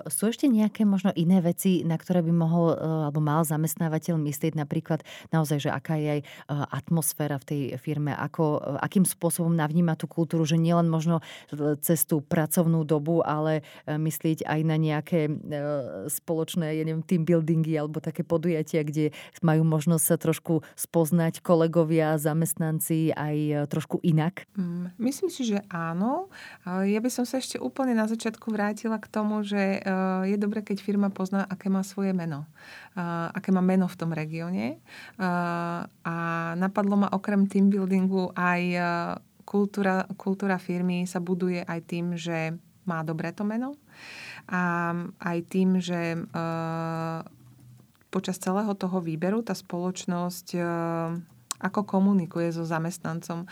Sú 0.07 0.31
ešte 0.31 0.47
nejaké 0.47 0.87
možno 0.87 1.11
iné 1.19 1.43
veci, 1.43 1.83
na 1.83 1.99
ktoré 1.99 2.23
by 2.23 2.33
mohol 2.33 2.67
uh, 2.75 3.11
alebo 3.11 3.19
mal 3.19 3.43
zamestnávateľ 3.43 4.21
myslieť 4.21 4.55
napríklad 4.55 5.03
naozaj, 5.35 5.67
že 5.67 5.71
aká 5.73 5.99
je 5.99 6.09
aj 6.19 6.21
uh, 6.23 6.69
atmosféra 6.71 7.41
v 7.43 7.45
tej 7.49 7.61
firme, 7.81 8.15
ako, 8.15 8.45
uh, 8.61 8.79
akým 8.79 9.03
spôsobom 9.03 9.51
navníma 9.51 9.99
tú 9.99 10.07
kultúru, 10.07 10.47
že 10.47 10.61
nielen 10.61 10.87
možno 10.87 11.25
cez 11.81 12.07
tú 12.07 12.21
pracovnú 12.23 12.87
dobu, 12.87 13.25
ale 13.25 13.67
myslieť 13.87 14.47
aj 14.47 14.61
na 14.67 14.77
nejaké 14.77 15.27
spoločné, 16.11 16.77
ja 16.77 16.85
neviem, 16.85 17.03
team 17.03 17.23
buildingy 17.27 17.75
alebo 17.79 17.99
také 17.99 18.23
podujatia, 18.23 18.85
kde 18.87 19.11
majú 19.43 19.63
možnosť 19.67 20.05
sa 20.05 20.17
trošku 20.19 20.63
spoznať 20.75 21.41
kolegovia, 21.41 22.19
zamestnanci 22.21 23.15
aj 23.15 23.69
trošku 23.71 24.03
inak? 24.05 24.47
Mm, 24.59 24.95
myslím 24.99 25.31
si, 25.31 25.43
že 25.49 25.63
áno. 25.71 26.29
Ja 26.65 27.01
by 27.01 27.11
som 27.11 27.25
sa 27.25 27.41
ešte 27.41 27.59
úplne 27.59 27.97
na 27.97 28.07
začiatku 28.07 28.51
vrátila 28.53 29.01
k 29.01 29.11
tomu, 29.11 29.43
že 29.43 29.54
eh, 29.57 30.23
je 30.31 30.37
dobré, 30.37 30.61
keď 30.61 30.83
firma 30.83 31.09
pozná, 31.09 31.47
aké 31.47 31.71
má 31.71 31.81
svoje 31.87 32.13
meno. 32.17 32.47
Eh, 32.95 33.29
aké 33.31 33.51
má 33.55 33.63
meno 33.63 33.87
v 33.87 33.99
tom 33.99 34.11
regióne. 34.11 34.77
Eh, 34.77 35.81
a 35.87 36.17
napadlo 36.59 36.99
ma 37.01 37.09
okrem 37.11 37.47
team 37.47 37.71
buildingu 37.71 38.33
aj 38.35 38.63
kultúra, 39.45 40.09
kultúra 40.17 40.57
firmy 40.57 41.05
sa 41.05 41.21
buduje 41.21 41.63
aj 41.63 41.81
tým, 41.85 42.07
že 42.17 42.57
má 42.85 43.01
dobré 43.05 43.33
to 43.33 43.45
meno 43.49 43.81
a 44.45 44.93
aj 45.25 45.39
tým, 45.49 45.81
že 45.81 46.21
počas 48.13 48.37
celého 48.37 48.77
toho 48.77 49.01
výberu 49.01 49.41
tá 49.41 49.57
spoločnosť 49.57 50.61
ako 51.65 51.81
komunikuje 51.89 52.53
so 52.53 52.69
zamestnancom, 52.69 53.49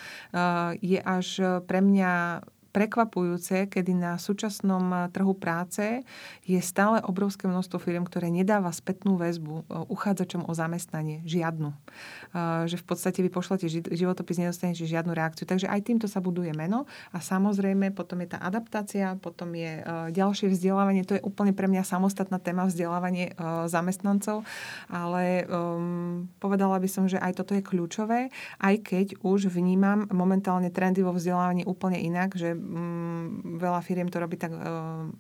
je 0.85 1.01
až 1.01 1.29
pre 1.65 1.81
mňa 1.81 2.45
prekvapujúce, 2.73 3.69
kedy 3.69 3.93
na 3.93 4.17
súčasnom 4.17 4.83
eh, 4.91 5.01
trhu 5.13 5.37
práce 5.37 6.03
je 6.43 6.61
stále 6.65 7.05
obrovské 7.05 7.47
množstvo 7.47 7.79
firm, 7.79 8.09
ktoré 8.09 8.33
nedáva 8.33 8.73
spätnú 8.73 9.21
väzbu 9.21 9.55
eh, 9.63 9.63
uchádzačom 9.93 10.49
o 10.49 10.53
zamestnanie. 10.57 11.21
Žiadnu. 11.29 11.71
Eh, 11.71 12.65
že 12.67 12.81
v 12.81 12.85
podstate 12.89 13.21
vy 13.21 13.29
pošlete 13.29 13.69
životopis, 13.93 14.41
nedostanete 14.41 14.89
žiadnu 14.89 15.13
reakciu. 15.13 15.45
Takže 15.45 15.69
aj 15.69 15.81
týmto 15.85 16.09
sa 16.09 16.25
buduje 16.25 16.57
meno 16.57 16.89
a 17.13 17.21
samozrejme 17.21 17.93
potom 17.93 18.25
je 18.25 18.33
tá 18.33 18.41
adaptácia, 18.41 19.15
potom 19.21 19.53
je 19.53 19.85
ďalšie 20.15 20.49
vzdelávanie. 20.49 21.05
To 21.05 21.21
je 21.21 21.23
úplne 21.23 21.53
pre 21.53 21.69
mňa 21.69 21.85
samostatná 21.85 22.41
téma 22.41 22.65
vzdelávanie 22.65 23.37
zamestnancov, 23.69 24.47
ale 24.89 25.45
um, 25.51 26.31
povedala 26.41 26.81
by 26.81 26.89
som, 26.89 27.05
že 27.05 27.21
aj 27.21 27.43
toto 27.43 27.53
je 27.53 27.61
kľúčové, 27.61 28.33
aj 28.63 28.75
keď 28.81 29.07
už 29.21 29.53
vnímam 29.53 30.09
momentálne 30.09 30.73
trendy 30.73 31.05
vo 31.05 31.13
vzdelávaní 31.13 31.69
úplne 31.69 32.01
inak, 32.01 32.33
že 32.39 32.57
mm, 32.63 33.59
veľa 33.59 33.81
firiem 33.83 34.07
to 34.07 34.23
robí 34.23 34.39
tak 34.39 34.55
e, 34.55 34.61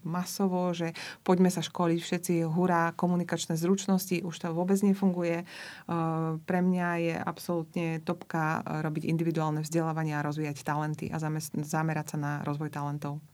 masovo, 0.07 0.71
že 0.71 0.95
poďme 1.27 1.51
sa 1.51 1.59
školiť 1.59 2.01
všetci, 2.01 2.35
hurá, 2.47 2.95
komunikačné 2.95 3.59
zručnosti, 3.59 4.23
už 4.23 4.35
to 4.39 4.55
vôbec 4.55 4.79
nefunguje. 4.87 5.43
E, 5.43 5.47
pre 6.39 6.61
mňa 6.63 6.89
je 7.03 7.15
absolútne 7.19 7.99
topka 8.07 8.63
robiť 8.63 9.11
individuálne 9.11 9.67
vzdelávanie 9.67 10.15
a 10.15 10.25
rozvíjať 10.25 10.63
talenty 10.63 11.11
a 11.11 11.19
zamerať 11.53 12.07
sa 12.15 12.19
na 12.19 12.33
rozvoj 12.47 12.71
talentov. 12.71 13.32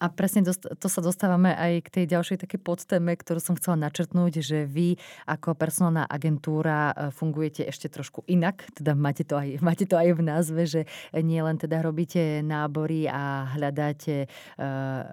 A 0.00 0.08
presne 0.08 0.40
to 0.56 0.88
sa 0.88 1.00
dostávame 1.04 1.52
aj 1.52 1.84
k 1.84 1.88
tej 2.00 2.04
ďalšej 2.16 2.48
také 2.48 2.56
podtéme, 2.56 3.12
ktorú 3.12 3.36
som 3.36 3.52
chcela 3.60 3.76
načrtnúť, 3.76 4.40
že 4.40 4.64
vy 4.64 4.96
ako 5.28 5.52
personálna 5.52 6.08
agentúra 6.08 6.96
e, 6.96 7.12
fungujete 7.12 7.68
ešte 7.68 7.92
trošku 7.92 8.24
inak, 8.24 8.64
teda 8.72 8.96
máte 8.96 9.28
to 9.28 9.36
aj, 9.36 9.60
máte 9.68 9.84
to 9.84 10.00
aj 10.00 10.16
v 10.16 10.22
názve, 10.24 10.62
že 10.64 10.80
nie 11.20 11.44
len 11.44 11.60
teda 11.60 11.84
robíte 11.84 12.40
nábory 12.40 13.12
a 13.12 13.52
hľadáte 13.52 14.24
e, 14.24 14.28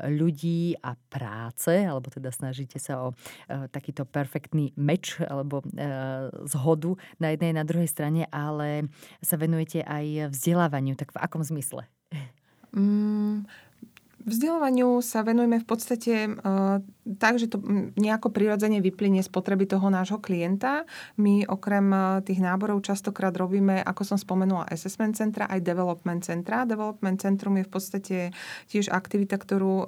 ľudí 0.08 0.80
a 0.80 0.96
práce, 1.12 1.84
alebo 1.84 2.08
teda 2.08 2.32
snažíte 2.32 2.80
sa 2.80 3.12
o 3.12 3.12
e, 3.12 3.68
takýto 3.68 4.08
perfektný 4.08 4.72
meč 4.80 5.20
alebo 5.20 5.60
zhodu 6.48 6.96
na 7.20 7.36
jednej 7.36 7.52
na 7.52 7.68
druhej 7.68 7.92
strane, 7.92 8.24
ale 8.32 8.88
sa 9.20 9.36
venujete 9.36 9.84
aj 9.84 10.32
vzdelávaniu. 10.32 10.96
Tak 10.96 11.12
v 11.12 11.20
akom 11.20 11.44
zmysle? 11.44 11.84
Mm, 12.78 13.48
Vzdelávaniu 14.28 15.00
sa 15.00 15.24
venujeme 15.24 15.64
v 15.64 15.68
podstate 15.68 16.28
uh, 16.28 16.84
tak, 17.16 17.40
že 17.40 17.48
to 17.48 17.64
nejako 17.96 18.36
prirodzene 18.36 18.84
vyplynie 18.84 19.24
z 19.24 19.32
potreby 19.32 19.64
toho 19.64 19.88
nášho 19.88 20.20
klienta. 20.20 20.84
My 21.16 21.48
okrem 21.48 21.88
uh, 21.96 22.20
tých 22.20 22.44
náborov 22.44 22.84
častokrát 22.84 23.32
robíme, 23.32 23.80
ako 23.80 24.04
som 24.04 24.18
spomenula, 24.20 24.68
assessment 24.68 25.16
centra, 25.16 25.48
aj 25.48 25.64
development 25.64 26.28
centra. 26.28 26.68
Development 26.68 27.16
centrum 27.16 27.56
je 27.56 27.64
v 27.64 27.72
podstate 27.72 28.18
tiež 28.68 28.92
aktivita, 28.92 29.40
ktorú 29.40 29.88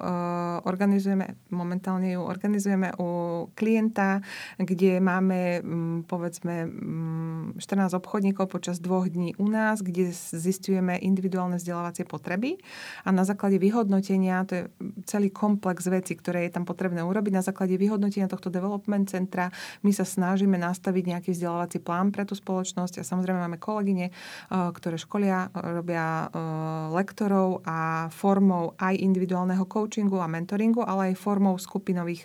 organizujeme, 0.64 1.36
momentálne 1.52 2.16
ju 2.16 2.24
organizujeme 2.24 2.96
u 2.96 3.08
klienta, 3.52 4.24
kde 4.56 5.04
máme 5.04 5.60
povedzme 6.08 6.64
um, 6.64 7.52
14 7.60 7.92
obchodníkov 7.92 8.48
počas 8.48 8.80
dvoch 8.80 9.10
dní 9.10 9.36
u 9.36 9.50
nás, 9.50 9.84
kde 9.84 10.14
zistujeme 10.14 10.96
individuálne 10.96 11.60
vzdelávacie 11.60 12.06
potreby 12.06 12.56
a 13.04 13.10
na 13.10 13.26
základe 13.26 13.58
vyhodnotenia, 13.58 14.46
to 14.46 14.52
je 14.54 14.62
celý 15.04 15.28
komplex 15.34 15.90
vecí, 15.90 16.14
ktoré 16.14 16.46
je 16.48 16.54
tam 16.54 16.64
potrebné 16.64 17.02
urobiť. 17.10 17.32
Na 17.34 17.44
základe 17.44 17.74
vyhodnotenia 17.74 18.30
tohto 18.30 18.48
development 18.48 19.10
centra 19.10 19.50
my 19.82 19.90
sa 19.90 20.06
snažíme 20.06 20.54
nastaviť 20.54 21.04
nejaký 21.10 21.30
vzdelávací 21.34 21.82
plán 21.82 22.14
pre 22.14 22.22
tú 22.22 22.38
spoločnosť 22.38 23.02
a 23.02 23.06
samozrejme 23.06 23.42
máme 23.42 23.58
kolegyne, 23.58 24.08
eh, 24.08 24.54
ktoré 24.54 24.94
školia, 24.94 25.50
eh, 25.50 25.82
robia 25.82 26.26
eh, 26.26 26.38
lektorov 26.94 27.66
a 27.66 28.06
formou 28.14 28.78
aj 28.78 28.94
individuálneho 28.94 29.66
coachingu 29.66 30.22
a 30.22 30.30
mentoringu, 30.30 30.86
ale 30.86 31.12
aj 31.12 31.20
formou 31.20 31.58
skupinových, 31.58 32.24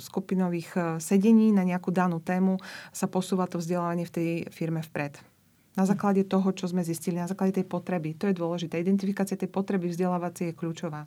skupinových 0.00 0.98
sedení 0.98 1.52
na 1.54 1.62
nejakú 1.62 1.94
danú 1.94 2.18
tému 2.18 2.58
sa 2.90 3.06
posúva 3.06 3.46
to 3.46 3.60
vzdelávanie 3.62 4.06
v 4.08 4.14
tej 4.14 4.28
firme 4.50 4.82
vpred 4.82 5.20
na 5.78 5.84
základe 5.86 6.26
toho, 6.26 6.50
čo 6.50 6.66
sme 6.66 6.82
zistili, 6.82 7.16
na 7.16 7.30
základe 7.30 7.62
tej 7.62 7.66
potreby. 7.66 8.18
To 8.18 8.26
je 8.26 8.34
dôležité. 8.34 8.82
Identifikácia 8.82 9.38
tej 9.38 9.48
potreby 9.48 9.88
vzdelávacej 9.88 10.50
je 10.50 10.58
kľúčová. 10.58 11.06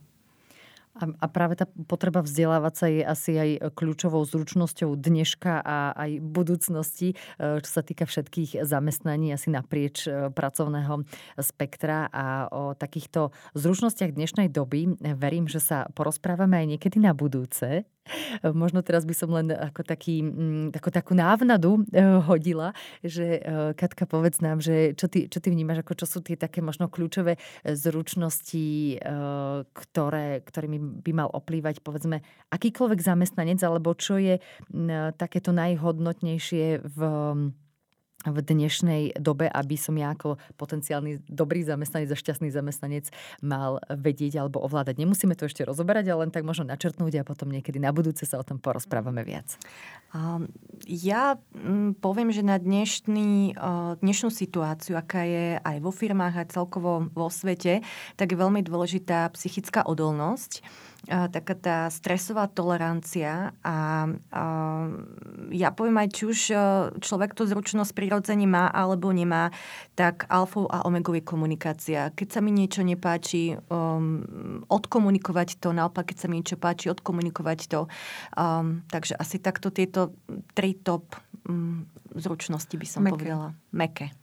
A, 0.94 1.10
a 1.10 1.26
práve 1.26 1.58
tá 1.58 1.66
potreba 1.90 2.22
vzdelávať 2.22 2.74
sa 2.78 2.86
je 2.86 3.02
asi 3.02 3.32
aj 3.34 3.50
kľúčovou 3.74 4.22
zručnosťou 4.30 4.94
dneška 4.94 5.66
a 5.66 5.98
aj 5.98 6.22
budúcnosti, 6.22 7.18
e, 7.42 7.64
čo 7.66 7.70
sa 7.70 7.82
týka 7.82 8.06
všetkých 8.06 8.62
zamestnaní 8.62 9.34
asi 9.34 9.50
naprieč 9.50 10.06
e, 10.06 10.30
pracovného 10.30 11.02
spektra. 11.42 12.14
A 12.14 12.46
o 12.54 12.78
takýchto 12.78 13.34
zručnostiach 13.58 14.14
dnešnej 14.14 14.54
doby 14.54 14.94
verím, 15.18 15.50
že 15.50 15.58
sa 15.58 15.90
porozprávame 15.98 16.62
aj 16.62 16.78
niekedy 16.78 17.02
na 17.02 17.18
budúce. 17.18 17.90
Možno 18.44 18.84
teraz 18.84 19.08
by 19.08 19.16
som 19.16 19.32
len 19.32 19.48
ako, 19.56 19.82
taký, 19.88 20.20
mm, 20.20 20.76
ako 20.76 20.90
takú 20.92 21.14
návnadu 21.16 21.88
eh, 21.92 22.20
hodila, 22.20 22.76
že 23.00 23.40
eh, 23.40 23.72
Katka, 23.74 24.04
povedz 24.04 24.44
nám, 24.44 24.60
že 24.60 24.92
čo 25.00 25.08
ty, 25.08 25.32
čo 25.32 25.40
ty 25.40 25.48
vnímaš, 25.50 25.88
ako 25.88 26.04
čo 26.04 26.06
sú 26.08 26.20
tie 26.20 26.36
také 26.36 26.60
možno 26.60 26.92
kľúčové 26.92 27.40
zručnosti, 27.64 29.00
ktoré, 29.72 30.28
ktorými 30.44 31.04
by 31.04 31.12
mal 31.16 31.30
oplývať 31.32 31.80
povedzme 31.80 32.22
akýkoľvek 32.52 33.00
zamestnanec, 33.00 33.60
alebo 33.64 33.96
čo 33.96 34.20
je 34.20 34.40
takéto 35.18 35.56
najhodnotnejšie 35.56 36.84
v 36.84 37.00
v 38.24 38.40
dnešnej 38.40 39.20
dobe, 39.20 39.52
aby 39.52 39.76
som 39.76 39.94
ja 40.00 40.16
ako 40.16 40.40
potenciálny 40.56 41.28
dobrý 41.28 41.68
zamestnanec 41.68 42.10
a 42.12 42.18
šťastný 42.18 42.50
zamestnanec 42.50 43.12
mal 43.44 43.84
vedieť 43.92 44.40
alebo 44.40 44.64
ovládať. 44.64 45.00
Nemusíme 45.00 45.36
to 45.36 45.52
ešte 45.52 45.68
rozoberať, 45.68 46.12
ale 46.12 46.28
len 46.28 46.32
tak 46.32 46.48
možno 46.48 46.68
načrtnúť 46.72 47.22
a 47.22 47.28
potom 47.28 47.52
niekedy 47.52 47.78
na 47.84 47.92
budúce 47.92 48.24
sa 48.24 48.40
o 48.40 48.48
tom 48.48 48.58
porozprávame 48.64 49.28
viac. 49.28 49.60
Ja 50.88 51.36
mm, 51.36 52.00
poviem, 52.00 52.32
že 52.32 52.46
na 52.46 52.62
dnešný, 52.62 53.58
dnešnú 54.00 54.30
situáciu, 54.32 54.96
aká 54.96 55.26
je 55.26 55.58
aj 55.60 55.78
vo 55.84 55.92
firmách, 55.92 56.46
aj 56.46 56.54
celkovo 56.54 57.10
vo 57.12 57.28
svete, 57.28 57.84
tak 58.16 58.32
je 58.32 58.38
veľmi 58.38 58.64
dôležitá 58.64 59.28
psychická 59.36 59.84
odolnosť 59.84 60.64
taká 61.08 61.56
tá 61.60 61.78
stresová 61.92 62.48
tolerancia 62.48 63.52
a, 63.60 64.08
a 64.32 64.44
ja 65.52 65.70
poviem 65.76 66.00
aj, 66.00 66.10
či 66.16 66.24
už 66.24 66.40
človek 67.04 67.36
tú 67.36 67.44
zručnosť 67.44 67.92
prirodzene 68.14 68.46
má 68.46 68.70
alebo 68.70 69.10
nemá, 69.10 69.50
tak 69.98 70.30
alfou 70.30 70.70
a 70.70 70.86
omegou 70.86 71.18
je 71.18 71.26
komunikácia. 71.26 72.14
Keď 72.14 72.28
sa 72.30 72.40
mi 72.46 72.54
niečo 72.54 72.86
nepáči, 72.86 73.58
um, 73.74 74.22
odkomunikovať 74.70 75.58
to, 75.58 75.74
naopak, 75.74 76.14
keď 76.14 76.18
sa 76.22 76.28
mi 76.30 76.38
niečo 76.38 76.62
páči, 76.62 76.94
odkomunikovať 76.94 77.60
to. 77.74 77.90
Um, 78.38 78.86
takže 78.94 79.18
asi 79.18 79.42
takto 79.42 79.74
tieto 79.74 80.14
tri 80.54 80.78
top 80.78 81.18
um, 81.50 81.90
zručnosti 82.14 82.78
by 82.78 82.86
som 82.86 83.02
Meké. 83.02 83.18
povedala. 83.18 83.58
Meké. 83.74 84.14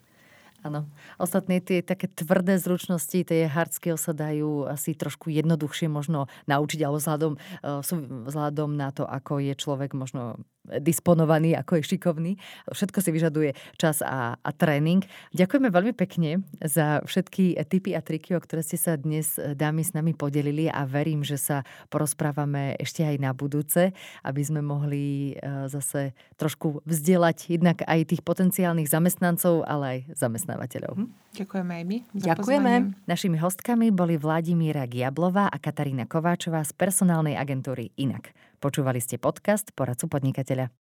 Áno. 0.61 0.85
Ostatné 1.17 1.65
tie 1.65 1.81
také 1.81 2.05
tvrdé 2.05 2.61
zručnosti, 2.61 3.25
tie 3.25 3.49
hard 3.49 3.73
skills 3.73 4.05
sa 4.05 4.13
dajú 4.13 4.69
asi 4.69 4.93
trošku 4.93 5.33
jednoduchšie 5.33 5.89
možno 5.89 6.29
naučiť, 6.47 6.85
alebo 6.85 7.01
vzhľadom, 7.01 7.33
eh, 7.41 7.81
vzhľadom 8.29 8.71
na 8.77 8.93
to, 8.93 9.09
ako 9.09 9.41
je 9.41 9.57
človek 9.57 9.97
možno 9.97 10.37
disponovaný, 10.69 11.57
ako 11.57 11.81
je 11.81 11.97
šikovný. 11.97 12.33
Všetko 12.69 12.99
si 13.01 13.11
vyžaduje 13.11 13.51
čas 13.81 14.05
a, 14.05 14.37
a 14.37 14.51
tréning. 14.53 15.03
Ďakujeme 15.33 15.73
veľmi 15.73 15.93
pekne 15.97 16.45
za 16.61 17.01
všetky 17.09 17.57
tipy 17.67 17.97
a 17.97 18.05
triky, 18.05 18.37
o 18.37 18.43
ktoré 18.43 18.61
ste 18.61 18.77
sa 18.77 18.95
dnes 19.01 19.41
eh, 19.41 19.57
dámy 19.57 19.83
s 19.83 19.97
nami 19.97 20.13
podelili 20.13 20.69
a 20.69 20.85
verím, 20.85 21.25
že 21.25 21.41
sa 21.41 21.65
porozprávame 21.89 22.77
ešte 22.77 23.03
aj 23.03 23.17
na 23.19 23.33
budúce, 23.33 23.97
aby 24.23 24.43
sme 24.45 24.61
mohli 24.61 25.35
eh, 25.35 25.67
zase 25.67 26.13
trošku 26.37 26.85
vzdielať 26.85 27.57
jednak 27.57 27.83
aj 27.89 28.13
tých 28.13 28.23
potenciálnych 28.23 28.91
zamestnancov, 28.91 29.65
ale 29.65 29.85
aj 29.87 29.99
zamestnávateľov. 30.19 30.93
Hm? 31.01 31.09
Ďakujeme 31.31 31.73
aj 31.73 31.85
my. 31.87 31.99
Ďakujeme. 32.11 32.73
Pozvanie. 32.75 33.07
Našimi 33.07 33.37
hostkami 33.39 33.87
boli 33.95 34.19
Vladimíra 34.19 34.85
Giablová 34.91 35.47
a 35.47 35.57
Katarína 35.63 36.11
Kováčová 36.11 36.67
z 36.67 36.75
personálnej 36.75 37.39
agentúry 37.39 37.95
Inak. 37.95 38.35
Počúvali 38.61 39.01
ste 39.01 39.17
podcast 39.17 39.73
Poradcu 39.73 40.05
podnikateľa. 40.13 40.69